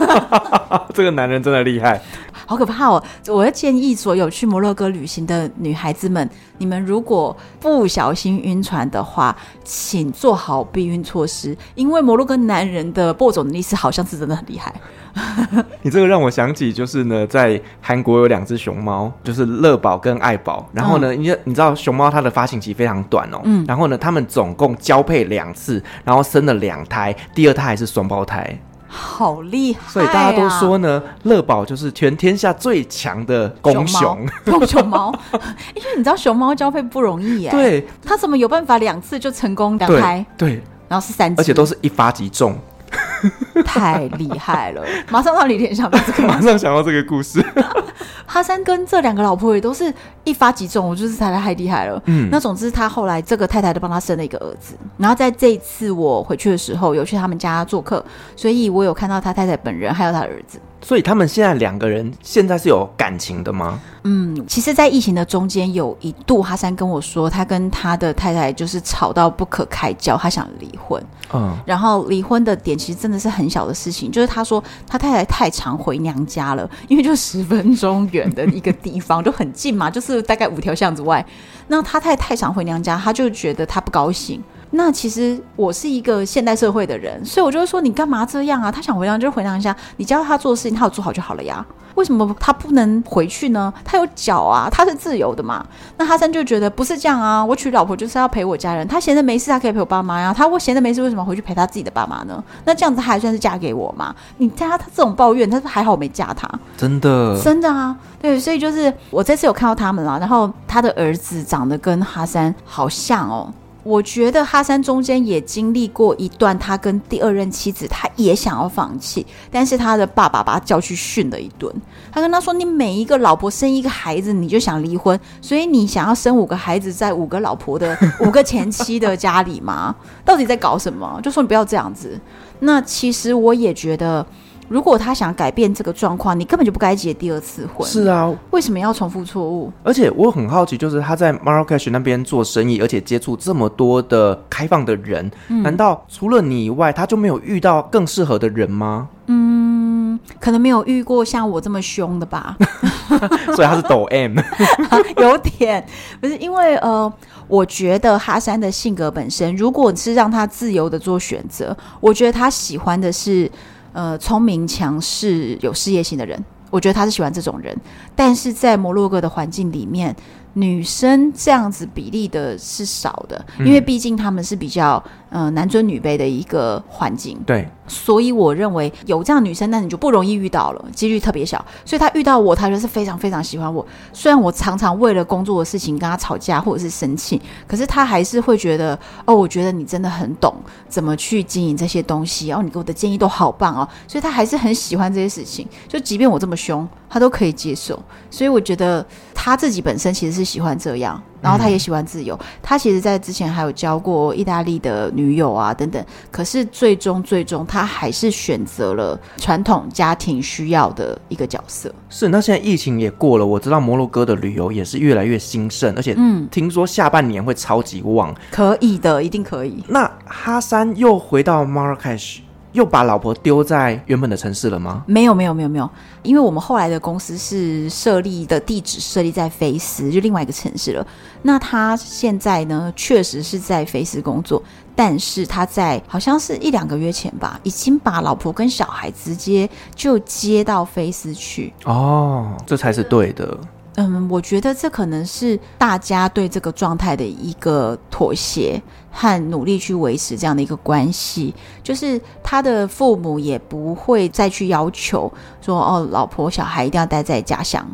[0.92, 2.02] 这个男人真的厉害，
[2.46, 3.02] 好可怕哦！
[3.28, 6.28] 我要建议所有去摩洛哥旅行的女孩子们，
[6.58, 14.74] 你们如果不小心晕船的话，请做好避孕措施，因为摩洛哥男人的播种能力是好像是真的很厉害。
[15.82, 20.64] 你这个让我想起，就是呢，在韩国有两只熊猫，就是乐宝跟爱宝。
[20.72, 23.40] 然后呢，你、嗯、你知道熊猫它的发情期非常短哦。
[23.42, 23.64] 嗯。
[23.66, 28.56] 然后呢，他们总共交配两次，然后生了两胎，第二胎还是双胞胎，
[28.92, 29.88] 好厉害、啊！
[29.88, 34.26] 所以大家都说呢，乐宝就是全天下最强的公熊。
[34.44, 35.14] 公熊猫，
[35.74, 37.50] 因为你知道熊猫交配不容易耶。
[37.50, 37.86] 对。
[38.04, 40.26] 它怎么有办法两次就成功两胎？
[40.36, 40.60] 对。
[40.88, 42.58] 然后是三只，而且都是一发即中。
[43.64, 44.82] 太厉害了！
[45.10, 47.44] 马上让你联想到这个，马上想到这个故事。
[48.26, 49.92] 哈山跟这两个老婆也都是
[50.24, 52.00] 一发即中，我就是太太太厉害了。
[52.06, 54.74] 嗯，那总之他后来这个太太都帮他生了一个儿子。
[54.96, 58.04] 然后在这一次我回去的时候，有去他们家做客，
[58.36, 60.60] 所以我有看到他太太本人，还有他儿子。
[60.82, 63.80] 所以他们现在两个人现在是有感情的吗？
[64.04, 71.02] 嗯，其实，在疫情的中间，有一度哈山跟我说，他跟他的太太就是吵到不可开交，他想离婚。
[71.34, 81.24] 嗯，然后离婚的点其实真的是很小的事情，就是他说他太太太常回娘家了，因为就十分钟远的一个地方，就很近嘛，就是大概五条巷子外。
[81.68, 84.42] 那他太太太常回娘家，他就觉得他不高兴。
[84.72, 88.70] 那其实我是一个现代社会的人，所以我就会说，你干嘛这样啊？
[88.70, 91.64] 他想回娘就回娘家，你教他做的事情，他有做好就好了呀。
[91.96, 93.72] 为什么他不能回去呢？
[93.84, 95.66] 他有脚啊，他是自由的嘛。
[95.98, 98.86] 那哈山就觉得不是这样啊，我娶老婆就是要陪我家人。
[98.86, 100.32] 他闲着没事，他可以陪我爸妈呀。
[100.32, 102.42] 他我闲着没事，为什么回去陪他自己的爸妈呢？
[102.64, 104.14] 那这样子他还算是嫁给我吗？
[104.38, 106.48] 你加他这种抱怨，他说还好我没嫁他。
[106.76, 113.52] 真的，真的啊，对，所以就是我这次有看到他们了，然后他的儿子长得跟哈山好像哦。
[113.82, 121.74] 我觉得哈山中间也经历过一段，他跟第二任妻子，他也想要放弃，但是他的爸爸把他叫去训了一顿。
[122.12, 129.94] 他跟他说：“你每一个老婆生一个孩子，你就想离婚，所以你想要生五个孩子在五个老婆的 五个前妻的家里吗？
[130.24, 131.18] 到底在搞什么？
[131.22, 132.20] 就说你不要这样子。
[132.58, 134.26] 那其实我也觉得。”
[134.70, 137.84] 如果他想改变这个状况，你根本就不该结第二次婚。
[137.88, 139.72] 是啊，为什么要重复错误？
[139.82, 149.08] 而且我很好奇，就是他在 Marrakesh 那边做生意，而且接触这么多的开放的人，嗯，难道除了你以外，他就没有遇到更适合的人吗？
[149.26, 152.56] 嗯，可能没有遇过像我这么凶的吧。
[153.56, 154.38] 所以他是抖 M，
[155.18, 155.84] 有点
[156.20, 157.12] 不是因为呃，
[157.48, 163.50] 我觉得哈山的性格本身，如果是让他自由的做选择，我觉得他喜欢的是。
[163.92, 167.76] 呃，聪明、强势、有事业心的人，我觉得他是喜欢这种人。
[168.14, 170.14] 但是在摩洛哥的环境里面，
[170.54, 175.02] 女生这样子比例的是少的，因为毕竟他们是比较。
[175.32, 181.64] 呃，男尊女卑的一个环境，对，所以我认为有这样女生，那你就不容易遇到了，几率特别小。
[181.84, 183.86] 所以他遇到我，他就是非常非常喜欢我。
[184.12, 190.52] 虽然我常常为了工作的事情跟他吵架或者是生气，可是他还是会觉得，哦，我觉得你真的很懂
[190.88, 193.88] 怎么去经营这些东西，然后你给我的建议都好棒哦。
[194.08, 197.96] 所以他还是很喜欢这些事情，就即便我这么凶，他都可以接受。
[198.32, 199.06] 所以我觉得
[199.42, 201.20] 他自己本身其实是喜欢这样。
[201.40, 206.04] 然后他也喜欢自由，嗯、他其实，在之前还有交过意大利的女友啊，等等。
[206.30, 211.90] 可是最终，最终他还是选择了传统家庭需要的一个角色。
[212.10, 218.34] 是，那现在疫情也过了，我知道摩洛哥的旅游也是越来越兴盛，而且嗯，听说下半年会超级旺。
[218.50, 219.82] 可以的，一定可以。
[219.88, 222.40] 那哈山又回到 Marrakesh。
[222.72, 225.02] 又把老婆丢在原本的城市了吗？
[225.06, 225.90] 没有，没有，没有，没有，
[226.22, 231.06] 因为我们后来的公司是设立的地址设立在菲斯，就另外一个城市了。
[231.42, 234.62] 那他现在呢，确实是在菲斯工作，
[234.94, 241.72] 但是他在好像是一两个月前吧，已经把老婆跟小孩直接就接到菲斯去。
[241.84, 243.58] 哦，这才是对的。
[243.96, 248.80] 嗯，我觉得这可能是大家对这个状态的一个妥协
[249.10, 255.30] 和努力去维持这样的一个关系，就是他的父母也不会再去要求
[255.60, 257.86] 说，哦，老婆小孩一定要待在家乡。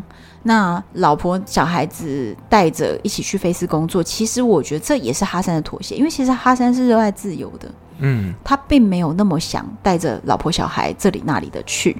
[0.42, 11.96] 那老婆小孩子带着一起去菲斯工作，其实我觉得这也是哈山的妥协，因为其实哈山是热爱自由的，嗯，他并没有那么想带着老婆小孩这里那里的去。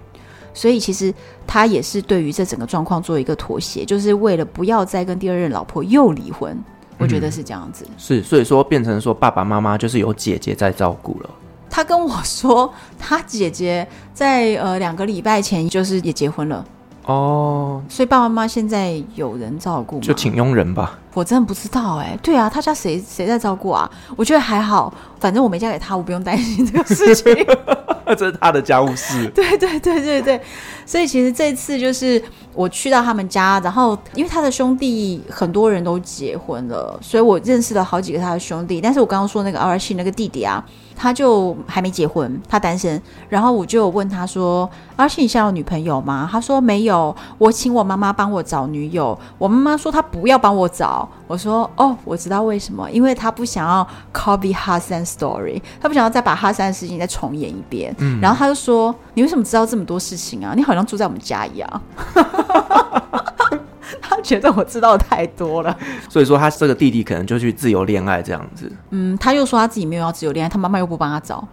[0.55, 1.13] 所以其实
[1.47, 6.57] 他也是对于这整个状况做一个妥协，就是为了不要再跟第二任老婆又离婚。
[6.99, 7.85] 我觉得是这样子。
[7.89, 11.31] 嗯、是，所以说变成说爸爸妈妈就是有姐姐在照顾了。
[11.69, 16.65] 他跟我说，他姐姐在呃两个礼拜前就是也结婚了。
[17.05, 20.01] 哦，所以爸爸妈妈现在有人照顾？
[20.01, 20.99] 就请佣人吧。
[21.17, 22.19] 我真的不知道哎、欸。
[22.23, 23.91] 对啊，他家谁谁在照顾啊？
[24.17, 27.35] 我觉得还好，反正我没嫁给他，我不用担心这个事情。
[28.07, 29.27] 这是他的家务事。
[29.35, 30.41] 对对对对对，
[30.85, 38.79] 所以其实这次就是我去到他们家，然后因为他的兄弟很多人都结婚了，所以我认识了好几个他的兄弟。
[38.79, 40.63] 但是我刚刚说那个 R 系那个弟弟啊，
[40.97, 43.01] 他就还没结婚，他单身。
[43.29, 49.17] 然后我就问他说而且你现在有女朋友吗？”他说：“没有，我请我妈妈帮我找女友。
[49.37, 60.55] 我妈妈说她不要帮我找。”我说：“哦，我知道为什么，因为他不想要 copy 哈山 story，他不想要再把哈山的事情再重演一遍。”嗯，然后他就说：“你为什么知道这么多事情啊？
[60.57, 61.69] 你好像住在我们家一样。”
[64.03, 65.77] 他觉得我知道太多了，
[66.09, 68.71] 所以说他这个弟弟可能就去自由恋爱这样子。
[68.91, 71.47] 嗯，他又说他自己没有要自由恋爱，他妈妈又不帮他找。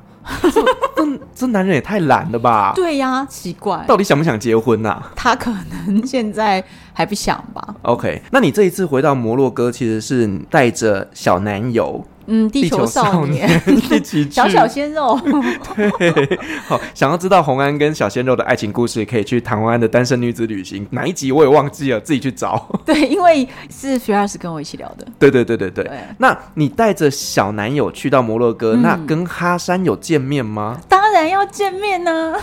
[0.53, 2.71] 这这男人也太懒了吧？
[2.73, 5.03] 对呀，奇怪，到底想不想结婚呐？
[5.15, 6.63] 他可能现在
[6.93, 7.75] 还不想吧。
[7.81, 12.05] OK，那你这一次回到摩洛哥，其实是带着小男友。
[12.27, 15.19] 嗯，地球少年， 一起 去小小鲜肉。
[15.75, 22.67] 对，好，想要知道红安跟小鲜肉的爱情故事，可以去台湾的单身女子旅行哪一集我也忘记了，自己去找。
[22.85, 25.05] 对，因为是 Firas 跟我一起聊的。
[25.19, 25.83] 对对对对对。
[25.83, 30.79] 对那你带着小男友去到摩洛哥，嗯、那跟哈山有见面吗？
[30.87, 32.39] 当然要见面呢、啊。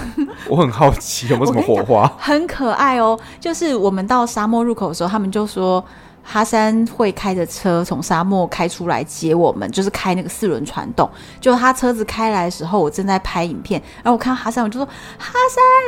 [0.48, 2.12] 我很好奇有没有什么火花？
[2.18, 5.84] 很可爱哦，就是我们到沙漠入口的时候，他们就说。
[6.22, 11.08] 哈山会开着车从沙漠开出来接我们，就是开那个四轮传动。
[11.40, 15.32] 就他车子开来的时候，我正在拍影片，然后我看到哈山，我就说哈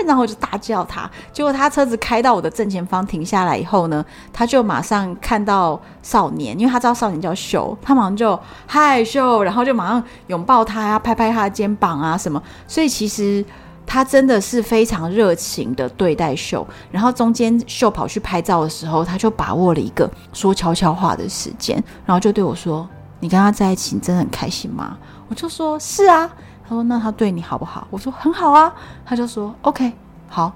[0.00, 1.08] 山，然后我就大叫他。
[1.32, 12.42] 结果他车子开到我的正前方停下来以后呢，他就马上看到少年，因为他知道少年叫秀，他马上就害羞，然后就马上拥抱他呀，拍拍他的肩膀啊什么。
[12.66, 13.44] 所以其实。
[13.86, 22.88] 他真的是非常热情的对待秀，然后中间秀跑去拍照的时候，他就把握了一个说悄悄话的时间，然后就对我说
[23.20, 24.96] ：“你跟他在一起，你真的很开心吗？”
[25.28, 26.30] 我就说：“是啊。”
[26.68, 28.72] 他说：“那他对你好不好？”我说：“很好啊。”
[29.04, 29.92] 他就说：“OK，
[30.28, 30.52] 好，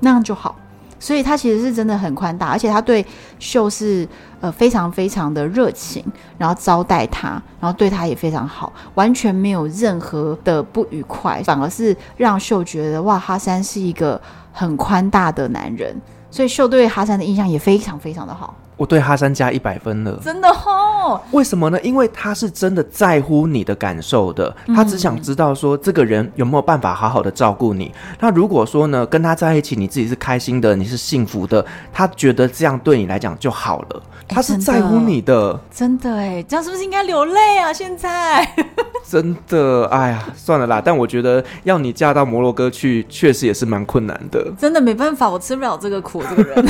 [0.00, 0.56] 那样就好。”
[1.04, 3.04] 所以他其实是真的很宽大，而且他对
[3.38, 4.08] 秀是
[4.40, 6.02] 呃非常非常的热情，
[6.38, 14.18] 然后招待他，然后对他也非常好，完全没有任何的不愉快，反而是让秀觉得哇，哈山是一个
[14.50, 15.94] 很宽大的男人，
[16.30, 18.54] 所以秀对哈山的印象也非常非常的好。
[18.76, 21.20] 我对哈山加一百分了，真的哦？
[21.30, 21.80] 为什么呢？
[21.82, 27.92] 因为他是真的在乎你的感受的，他只想知道说这个人有没有办法好好的照顾你。
[28.18, 34.02] 那如果说呢，跟他在一起，你自己是开心的，你是幸福的，他觉得这样对你来讲就好了。
[34.26, 37.70] 他是在乎你的，欸、真的哎，这样是不是应该流泪啊？
[37.70, 38.42] 现在
[39.06, 40.80] 真的，哎呀，算了啦。
[40.82, 44.50] 但我觉得要你嫁到摩洛哥去，确实也是蛮困难的。
[44.58, 46.66] 真的没办法，我吃不了这个苦，这个人，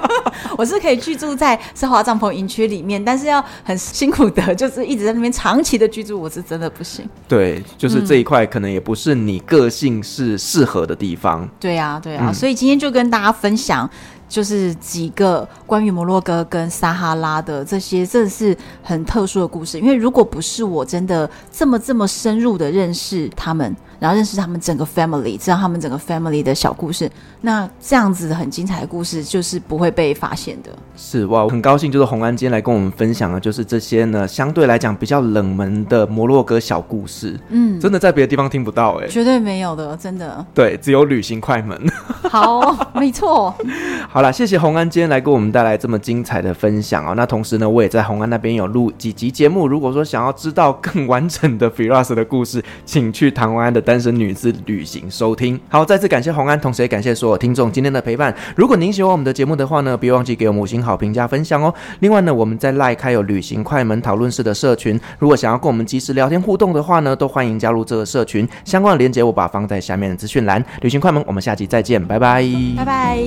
[0.58, 7.08] 我是可以居住在奢华帐篷营区里面，但是要很辛苦的，就是一直在那边长期的居住，我是真的不行。
[7.28, 11.42] 对，就是这一块可能也不是你个性是适合的地方。
[11.42, 13.88] 嗯、对呀、啊，对呀、啊，嗯、所以今天就跟大家分享。
[14.28, 19.80] 就是几个关于摩洛哥跟撒哈拉的这些，真的是很特殊的故事。
[19.80, 23.74] 因为如果不是我真的这么这么深入的认识他们。
[23.98, 30.70] 然后认识他们整个 family，知道他们整个 family 的小故事，那这样子很精彩的故事就是不会被发现的。
[30.96, 37.38] 是哇，我很高兴，就是红安今天来跟我们分享的，就是这些呢相对来讲比较冷门的摩洛哥小故事。
[37.48, 40.44] 嗯，真的在别的地方听不到哎、欸，绝对没有的，真的。
[40.54, 41.76] 对，只有旅行快门。
[42.30, 43.54] 好，没错。
[44.08, 47.14] 好了，谢谢红安今天来给我们带来这么精彩的分享哦。
[47.16, 49.66] 那同时呢，我也在红安那边有录几集节目。
[49.66, 53.82] 如果说想要知道更完整的 Firas 的故事，请去台湾的。
[53.88, 58.34] 单身女子旅行收听，好，再次感谢红安，同时也感谢所有听众今天的陪伴。
[58.54, 61.72] 如果您喜欢我们的节目的话呢，别忘记给我们五星好评加分享哦。
[62.00, 68.46] 另外呢，我们在 LINE 开有旅行快门讨论室的社群，如果想要跟我们即时聊天互动的话呢，都欢迎加入这个社群。
[68.62, 70.62] 相关的链接我把放在下面的资讯栏。
[70.82, 72.44] 旅行快门，我们下期再见，拜拜，
[72.76, 73.18] 拜拜。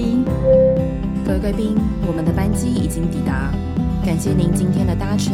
[1.26, 3.52] 各位贵宾，我们的班机已经抵达，
[4.06, 5.34] 感谢您今天的搭乘。